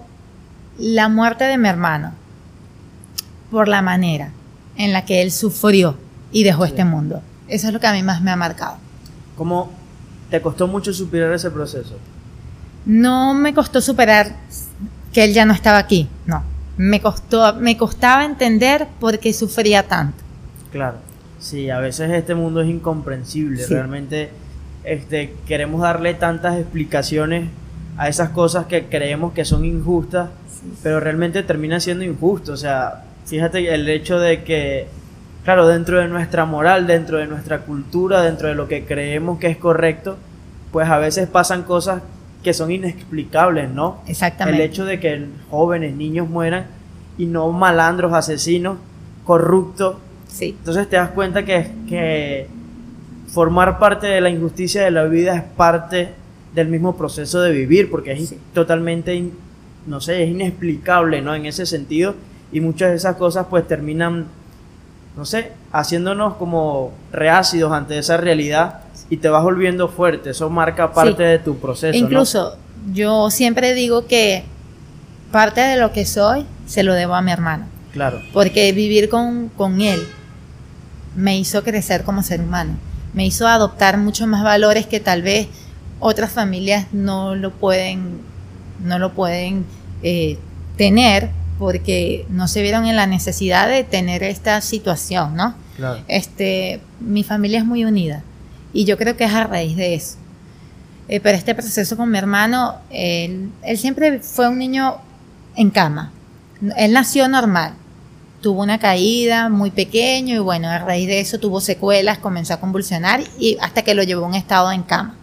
[0.78, 2.14] la muerte de mi hermano
[3.50, 4.30] por la manera
[4.78, 5.98] en la que él sufrió
[6.32, 7.20] y dejó este mundo.
[7.48, 8.76] Eso es lo que a mí más me ha marcado.
[9.36, 9.70] ¿Cómo
[10.30, 11.96] te costó mucho superar ese proceso?
[12.86, 14.36] No me costó superar
[15.12, 16.42] que él ya no estaba aquí, no.
[16.76, 20.22] Me costó, me costaba entender por qué sufría tanto.
[20.72, 20.98] Claro.
[21.38, 23.66] Sí, a veces este mundo es incomprensible.
[23.66, 24.30] Realmente
[24.82, 27.48] este, queremos darle tantas explicaciones
[27.96, 30.30] a esas cosas que creemos que son injustas,
[30.82, 32.52] pero realmente termina siendo injusto.
[32.52, 34.88] O sea, fíjate el hecho de que,
[35.44, 39.48] claro, dentro de nuestra moral, dentro de nuestra cultura, dentro de lo que creemos que
[39.48, 40.16] es correcto,
[40.72, 42.02] pues a veces pasan cosas
[42.42, 44.02] que son inexplicables, ¿no?
[44.06, 44.62] Exactamente.
[44.62, 46.66] El hecho de que jóvenes, niños mueran
[47.16, 48.78] y no malandros, asesinos,
[49.24, 49.96] corruptos.
[50.28, 50.56] Sí.
[50.58, 52.48] Entonces te das cuenta que, que
[53.28, 56.10] formar parte de la injusticia de la vida es parte
[56.54, 59.30] del mismo proceso de vivir, porque es totalmente,
[59.86, 61.34] no sé, es inexplicable, ¿no?
[61.34, 62.14] En ese sentido
[62.52, 64.26] y muchas de esas cosas pues terminan,
[65.16, 70.92] no sé, haciéndonos como reácidos ante esa realidad y te vas volviendo fuerte, eso marca
[70.92, 71.96] parte de tu proceso.
[71.96, 72.56] Incluso
[72.92, 74.44] yo siempre digo que
[75.30, 77.66] parte de lo que soy se lo debo a mi hermano.
[77.92, 78.20] Claro.
[78.32, 80.04] Porque vivir con, con él
[81.14, 82.72] me hizo crecer como ser humano,
[83.12, 85.46] me hizo adoptar muchos más valores que tal vez
[86.00, 88.20] otras familias no lo pueden,
[88.82, 89.64] no lo pueden
[90.02, 90.38] eh,
[90.76, 95.54] tener porque no se vieron en la necesidad de tener esta situación, ¿no?
[95.76, 96.00] Claro.
[96.08, 98.22] Este, mi familia es muy unida
[98.72, 100.16] y yo creo que es a raíz de eso.
[101.08, 104.96] Eh, pero este proceso con mi hermano, él, siempre fue un niño
[105.54, 106.12] en cama.
[106.76, 107.74] Él nació normal,
[108.40, 112.60] tuvo una caída muy pequeño y bueno, a raíz de eso tuvo secuelas, comenzó a
[112.60, 115.14] convulsionar y hasta que lo llevó a un estado en cama.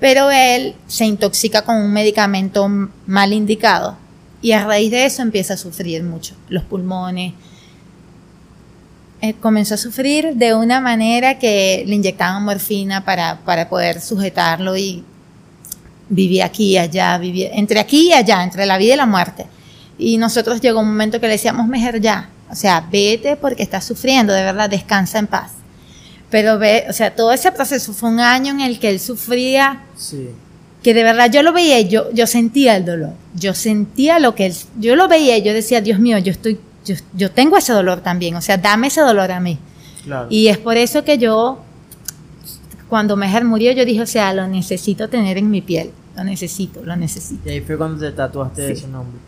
[0.00, 2.68] Pero él se intoxica con un medicamento
[3.06, 3.96] mal indicado
[4.42, 7.32] y a raíz de eso empieza a sufrir mucho, los pulmones.
[9.20, 14.76] Eh, comenzó a sufrir de una manera que le inyectaban morfina para, para poder sujetarlo
[14.76, 15.04] y
[16.08, 19.46] vivía aquí y allá, vivía entre aquí y allá, entre la vida y la muerte.
[19.96, 23.84] Y nosotros llegó un momento que le decíamos, mejor ya, o sea, vete porque estás
[23.84, 25.52] sufriendo, de verdad, descansa en paz.
[26.28, 29.84] Pero ve, o sea, todo ese proceso fue un año en el que él sufría
[29.96, 30.30] sí
[30.82, 33.12] que de verdad yo lo veía y yo, yo sentía el dolor.
[33.34, 36.58] Yo sentía lo que él, yo lo veía y yo decía, Dios mío, yo estoy,
[36.84, 39.58] yo, yo tengo ese dolor también, o sea, dame ese dolor a mí.
[40.28, 41.60] Y es por eso que yo,
[42.88, 46.82] cuando Meher murió, yo dije, o sea, lo necesito tener en mi piel, lo necesito,
[46.84, 47.48] lo necesito.
[47.48, 49.18] Y ahí fue cuando te tatuaste ese nombre.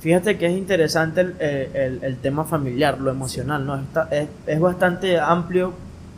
[0.00, 3.76] Fíjate que es interesante el, el, el, tema familiar, lo emocional, ¿no?
[3.76, 5.72] Está, es, es bastante amplio,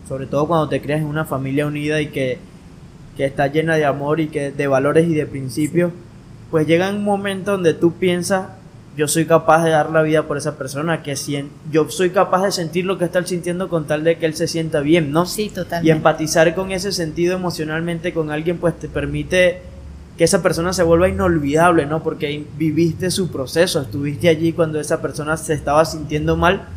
[0.06, 2.38] sobre todo cuando te creas en una familia unida y que
[3.20, 5.92] que está llena de amor y que de valores y de principios,
[6.50, 8.46] pues llega un momento donde tú piensas,
[8.96, 12.44] yo soy capaz de dar la vida por esa persona, que si yo soy capaz
[12.44, 15.12] de sentir lo que está él sintiendo con tal de que él se sienta bien,
[15.12, 15.26] ¿no?
[15.26, 15.86] Sí, totalmente.
[15.86, 19.60] Y empatizar con ese sentido emocionalmente con alguien, pues te permite
[20.16, 22.02] que esa persona se vuelva inolvidable, ¿no?
[22.02, 26.68] Porque viviste su proceso, estuviste allí cuando esa persona se estaba sintiendo mal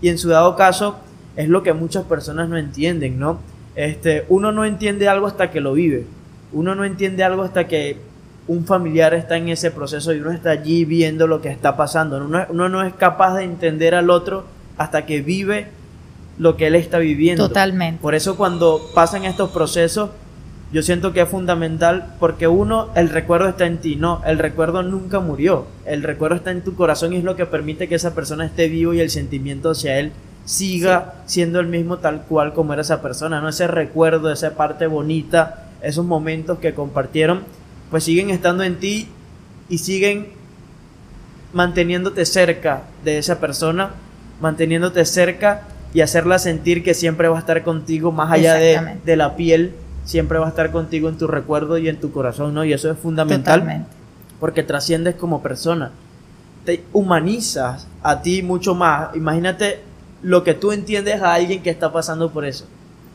[0.00, 0.96] y en su dado caso
[1.36, 3.38] es lo que muchas personas no entienden, ¿no?
[3.74, 6.06] Este, uno no entiende algo hasta que lo vive.
[6.52, 7.96] Uno no entiende algo hasta que
[8.46, 12.18] un familiar está en ese proceso y uno está allí viendo lo que está pasando.
[12.24, 14.44] Uno, uno no es capaz de entender al otro
[14.76, 15.68] hasta que vive
[16.38, 17.48] lo que él está viviendo.
[17.48, 18.00] Totalmente.
[18.02, 20.10] Por eso cuando pasan estos procesos,
[20.72, 24.82] yo siento que es fundamental porque uno, el recuerdo está en ti, no, el recuerdo
[24.82, 28.14] nunca murió, el recuerdo está en tu corazón y es lo que permite que esa
[28.14, 30.12] persona esté vivo y el sentimiento hacia él
[30.44, 34.86] siga siendo el mismo tal cual como era esa persona, no ese recuerdo, esa parte
[34.86, 37.42] bonita, esos momentos que compartieron,
[37.90, 39.08] pues siguen estando en ti
[39.68, 40.28] y siguen
[41.52, 43.90] manteniéndote cerca de esa persona,
[44.40, 45.62] manteniéndote cerca
[45.94, 49.74] y hacerla sentir que siempre va a estar contigo más allá de, de la piel
[50.04, 52.64] siempre va a estar contigo en tu recuerdo y en tu corazón, ¿no?
[52.64, 53.86] Y eso es fundamental
[54.40, 55.92] porque trasciendes como persona.
[56.64, 59.14] Te humanizas a ti mucho más.
[59.14, 59.80] Imagínate
[60.22, 62.64] lo que tú entiendes a alguien que está pasando por eso.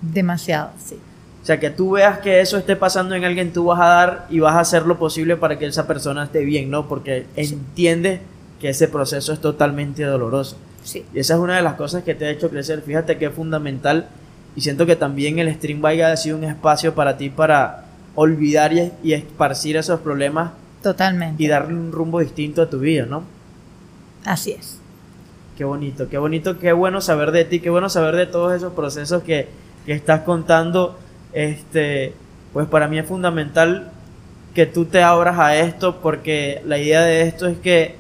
[0.02, 0.98] Demasiado, sí.
[1.42, 4.28] O sea, que tú veas que eso esté pasando en alguien, tú vas a dar
[4.30, 6.90] y vas a hacer lo posible para que esa persona esté bien, ¿no?
[6.90, 8.20] Porque entiendes
[8.60, 10.58] que ese proceso es totalmente doloroso.
[10.84, 11.06] Sí.
[11.14, 12.82] Y esa es una de las cosas que te ha hecho crecer.
[12.82, 14.10] Fíjate que es fundamental
[14.58, 17.86] y siento que también el stream bike ha sido un espacio para ti para
[18.16, 20.52] olvidar y, esparcir esos problemas.
[20.82, 21.42] Totalmente.
[21.42, 23.24] Y darle un rumbo distinto a tu vida, ¿no?
[24.26, 24.80] Así es.
[25.58, 28.74] Qué bonito, qué bonito, qué bueno saber de ti, qué bueno saber de todos esos
[28.74, 29.48] procesos que,
[29.88, 31.00] que estás contando.
[31.34, 32.14] Este,
[32.54, 33.90] pues para mí es fundamental
[34.54, 37.96] que tú te abras a esto porque la idea de esto es que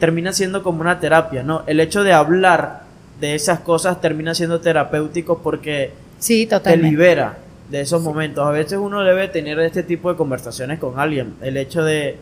[0.00, 1.62] termina siendo como una terapia, ¿no?
[1.68, 2.82] El hecho de hablar
[3.20, 7.38] de esas cosas termina siendo terapéutico porque sí, te libera
[7.70, 8.44] de esos momentos.
[8.44, 11.34] A veces uno debe tener este tipo de conversaciones con alguien.
[11.40, 12.16] El hecho de,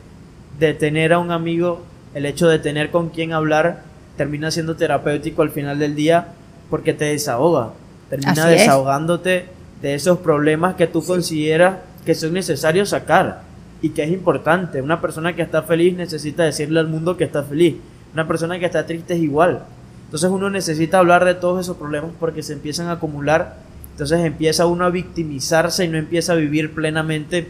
[0.59, 1.80] de tener a un amigo,
[2.14, 6.29] el hecho de tener con quien hablar, termina siendo terapéutico al final del día
[6.71, 7.73] porque te desahoga.
[8.11, 9.47] Termina desahogándote
[9.83, 13.43] de esos problemas que tú consideras que son necesarios sacar
[13.83, 14.83] y que es importante.
[14.83, 17.77] Una persona que está feliz necesita decirle al mundo que está feliz.
[18.12, 19.65] Una persona que está triste es igual.
[20.05, 23.57] Entonces uno necesita hablar de todos esos problemas porque se empiezan a acumular.
[23.93, 27.49] Entonces empieza uno a victimizarse y no empieza a vivir plenamente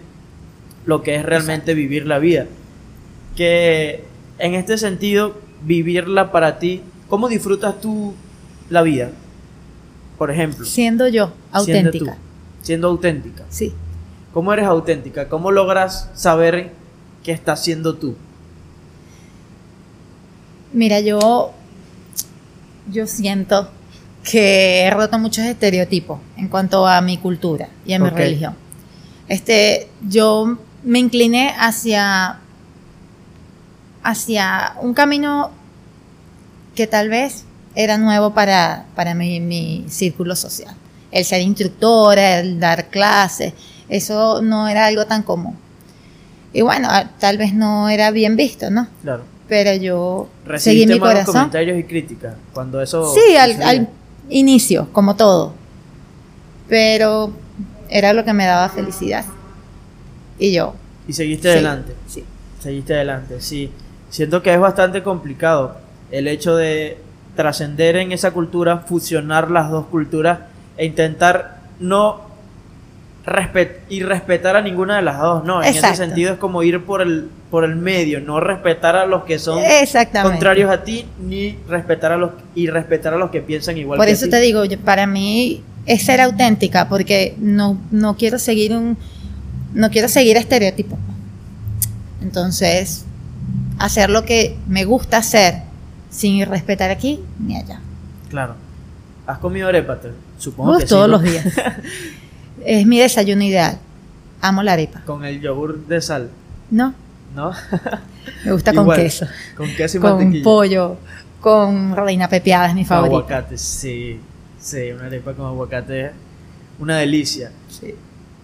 [0.87, 2.47] lo que es realmente vivir la vida.
[3.37, 4.05] Que
[4.39, 8.15] en este sentido, vivirla para ti, ¿cómo disfrutas tú
[8.71, 9.11] la vida?
[10.19, 10.65] Por ejemplo.
[10.65, 12.05] Siendo yo, auténtica.
[12.05, 12.23] Siendo,
[12.63, 13.45] siendo auténtica.
[13.49, 13.73] Sí.
[14.33, 15.29] ¿Cómo eres auténtica?
[15.29, 16.73] ¿Cómo logras saber
[17.23, 18.17] qué estás siendo tú?
[20.73, 21.53] Mira, yo
[22.91, 23.69] yo siento
[24.23, 28.55] que he roto muchos estereotipos en cuanto a mi cultura y a mi religión.
[29.29, 32.41] Este, yo me incliné hacia,
[34.05, 35.51] hacia un camino
[36.77, 37.45] que tal vez
[37.75, 40.75] era nuevo para, para mi, mi círculo social.
[41.11, 43.53] El ser instructora, el dar clases,
[43.89, 45.57] eso no era algo tan común.
[46.53, 46.89] Y bueno,
[47.19, 48.87] tal vez no era bien visto, ¿no?
[49.03, 51.35] Claro pero yo seguí mi corazón.
[51.35, 53.89] comentarios y críticas cuando eso Sí, al,
[54.31, 55.53] inicio, como todo.
[56.69, 57.31] Pero
[57.91, 59.25] era lo que me daba felicidad.
[60.39, 60.75] Y yo.
[61.07, 61.95] Y seguiste adelante.
[62.09, 62.25] Sí.
[62.61, 63.71] Seguiste adelante, sí.
[64.15, 65.77] Siento que es bastante complicado
[66.13, 66.99] el hecho de
[67.35, 70.39] trascender en esa cultura, fusionar las dos culturas
[70.77, 72.21] e intentar no
[73.89, 77.03] y respetar a ninguna de las dos, no, en ese sentido es como ir por
[77.03, 79.61] el por el medio, no respetar a los que son
[80.23, 84.09] contrarios a ti ni respetar a los y respetar a los que piensan igual por
[84.09, 88.97] eso te digo, para mí es ser auténtica porque no no quiero seguir un
[89.73, 91.01] no quiero seguir estereotipos.
[92.23, 93.07] Entonces,
[93.79, 95.63] hacer lo que me gusta hacer
[96.11, 97.81] sin respetar aquí ni allá.
[98.31, 98.55] Claro.
[99.27, 99.99] ¿Has comido arepa?
[100.39, 101.47] Supongo que todos los días.
[102.65, 103.79] Es mi desayuno ideal.
[104.41, 105.03] Amo la arepa.
[105.05, 106.31] ¿Con el yogur de sal?
[106.71, 106.95] No.
[107.35, 107.53] ¿No?
[108.45, 109.27] Me gusta con queso.
[109.57, 110.97] Con queso y Con pollo,
[111.41, 113.17] con reina pepiada, es mi favorita.
[113.17, 114.19] Aguacate, sí.
[114.59, 116.13] Sí, una arepa con aguacate
[116.79, 117.51] una delicia.
[117.69, 117.95] Sí.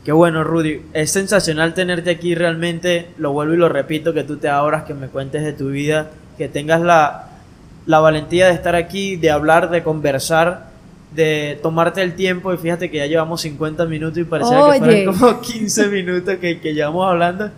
[0.04, 0.82] Qué bueno, Rudy.
[0.92, 3.08] Es sensacional tenerte aquí realmente.
[3.18, 6.10] Lo vuelvo y lo repito, que tú te abras, que me cuentes de tu vida,
[6.38, 7.28] que tengas la,
[7.86, 10.70] la valentía de estar aquí, de hablar, de conversar
[11.12, 15.14] de tomarte el tiempo y fíjate que ya llevamos 50 minutos y parecía que fueron
[15.14, 17.50] como 15 minutos que, que, llevamos hablando.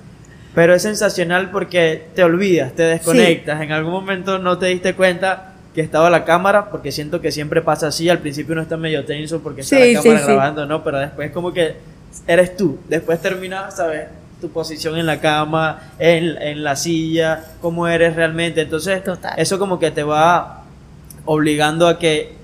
[0.54, 3.60] Pero es sensacional porque te olvidas, te desconectas.
[3.62, 7.62] En algún momento no te diste cuenta que estaba la cámara, porque siento que siempre
[7.62, 8.10] pasa así.
[8.10, 10.84] Al principio uno está medio tenso porque está la cámara grabando, ¿no?
[10.84, 11.74] Pero después como que
[12.26, 12.78] eres tú.
[12.88, 14.08] Después terminas, ¿sabes?
[14.40, 18.62] Tu posición en la cama, en, en la silla, cómo eres realmente.
[18.62, 19.02] Entonces,
[19.36, 20.64] eso como que te va
[21.24, 22.42] obligando a que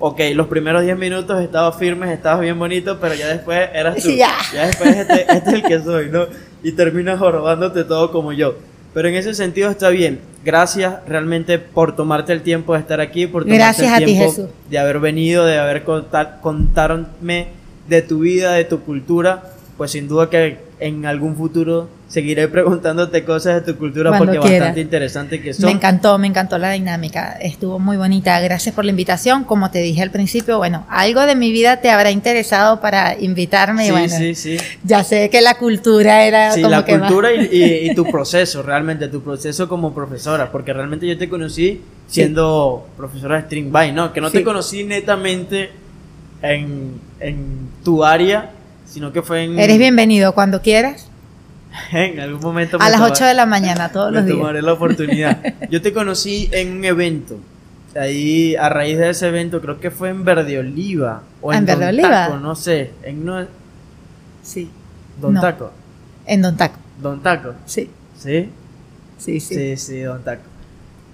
[0.00, 4.10] ok, los primeros 10 minutos estabas firmes, estabas bien bonito, pero ya después eras tú.
[4.16, 4.32] Ya.
[4.52, 6.26] Ya después este, este es el que soy, ¿no?
[6.62, 8.56] Y terminas jorobándote todo como yo.
[8.92, 10.20] Pero en ese sentido está bien.
[10.44, 14.04] Gracias realmente por tomarte el tiempo de estar aquí, por tomarte Gracias el a ti,
[14.06, 14.46] tiempo Jesús.
[14.68, 17.48] de haber venido, de haber contar, contarme
[17.90, 19.42] de tu vida, de tu cultura.
[19.76, 24.40] Pues sin duda que en algún futuro seguiré preguntándote cosas de tu cultura Cuando porque
[24.40, 24.60] quieras.
[24.60, 25.64] bastante interesante que son.
[25.66, 28.38] Me encantó, me encantó la dinámica, estuvo muy bonita.
[28.40, 29.44] Gracias por la invitación.
[29.44, 33.84] Como te dije al principio, bueno, algo de mi vida te habrá interesado para invitarme.
[33.84, 34.56] y Sí, bueno, sí, sí.
[34.84, 37.94] ya sé que la cultura era Sí, como la que más- cultura y, y- y
[37.94, 43.42] tu proceso, realmente, tu proceso como profesora, porque realmente yo te conocí siendo profesora de
[43.44, 44.12] String By, ¿no?
[44.12, 44.44] Que no te Sí.
[44.44, 45.70] conocí netamente
[46.42, 48.50] en, en tu área,
[48.86, 51.06] sino que fue en, Eres bienvenido cuando quieras.
[51.92, 52.78] en algún momento.
[52.80, 54.36] A las toma- 8 de la mañana, todos los días.
[54.38, 55.38] tomaré la oportunidad.
[55.70, 57.38] Yo te conocí en un evento.
[57.96, 61.22] Ahí, a raíz de ese evento, creo que fue en Verde Oliva.
[61.40, 62.08] O en, ¿en Verde Don Oliva?
[62.26, 62.90] Taco, no sé.
[63.02, 63.46] En no,
[64.42, 64.70] Sí.
[65.20, 65.40] Don No.
[65.40, 65.72] Taco.
[66.26, 66.76] En Don Taco.
[67.02, 67.54] Don Taco.
[67.66, 68.48] Sí, ¿Sí?
[69.18, 69.54] sí, sí.
[69.54, 70.42] Sí, sí, Don Taco.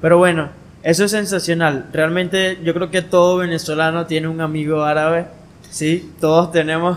[0.02, 0.50] Pero bueno,
[0.86, 1.86] eso es sensacional.
[1.92, 5.26] Realmente yo creo que todo venezolano tiene un amigo árabe.
[5.68, 6.96] Sí, todos tenemos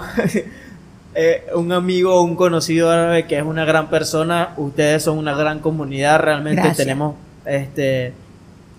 [1.16, 4.54] eh, un amigo o un conocido árabe que es una gran persona.
[4.58, 6.20] Ustedes son una gran comunidad.
[6.20, 6.78] Realmente Gracias.
[6.78, 7.16] tenemos,
[7.46, 8.14] este,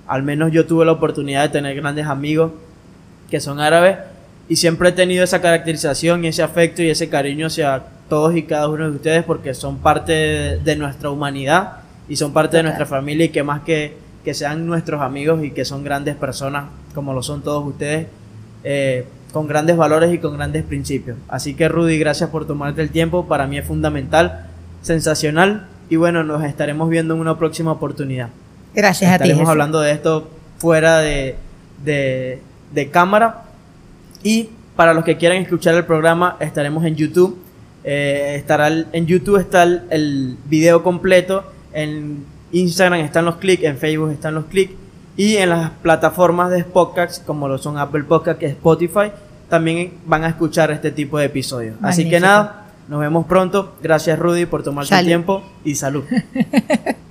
[0.07, 2.53] al menos yo tuve la oportunidad de tener grandes amigos
[3.29, 3.97] que son árabes.
[4.49, 8.45] Y siempre he tenido esa caracterización y ese afecto y ese cariño hacia todos y
[8.45, 12.63] cada uno de ustedes porque son parte de, de nuestra humanidad y son parte de
[12.63, 16.65] nuestra familia y que más que, que sean nuestros amigos y que son grandes personas
[16.95, 18.07] como lo son todos ustedes,
[18.65, 21.17] eh, con grandes valores y con grandes principios.
[21.29, 24.47] Así que Rudy, gracias por tomarte el tiempo, para mí es fundamental,
[24.83, 28.29] sensacional y bueno, nos estaremos viendo en una próxima oportunidad.
[28.75, 29.25] Gracias a ti.
[29.25, 31.37] Estaremos hablando de esto fuera de,
[31.85, 32.41] de,
[32.73, 33.45] de cámara.
[34.23, 37.39] Y para los que quieran escuchar el programa, estaremos en YouTube.
[37.85, 41.45] Eh, estará el- en YouTube está el, el video completo.
[41.73, 43.65] En Instagram están los clics.
[43.65, 44.75] En Facebook están los clics.
[45.17, 49.13] Y en las plataformas de podcast, como lo son Apple Podcast y Spotify,
[49.49, 51.77] también van a escuchar este tipo de episodios.
[51.83, 53.75] Así que nada, nos vemos pronto.
[53.83, 56.05] Gracias Rudy por tomarte el tiempo y salud.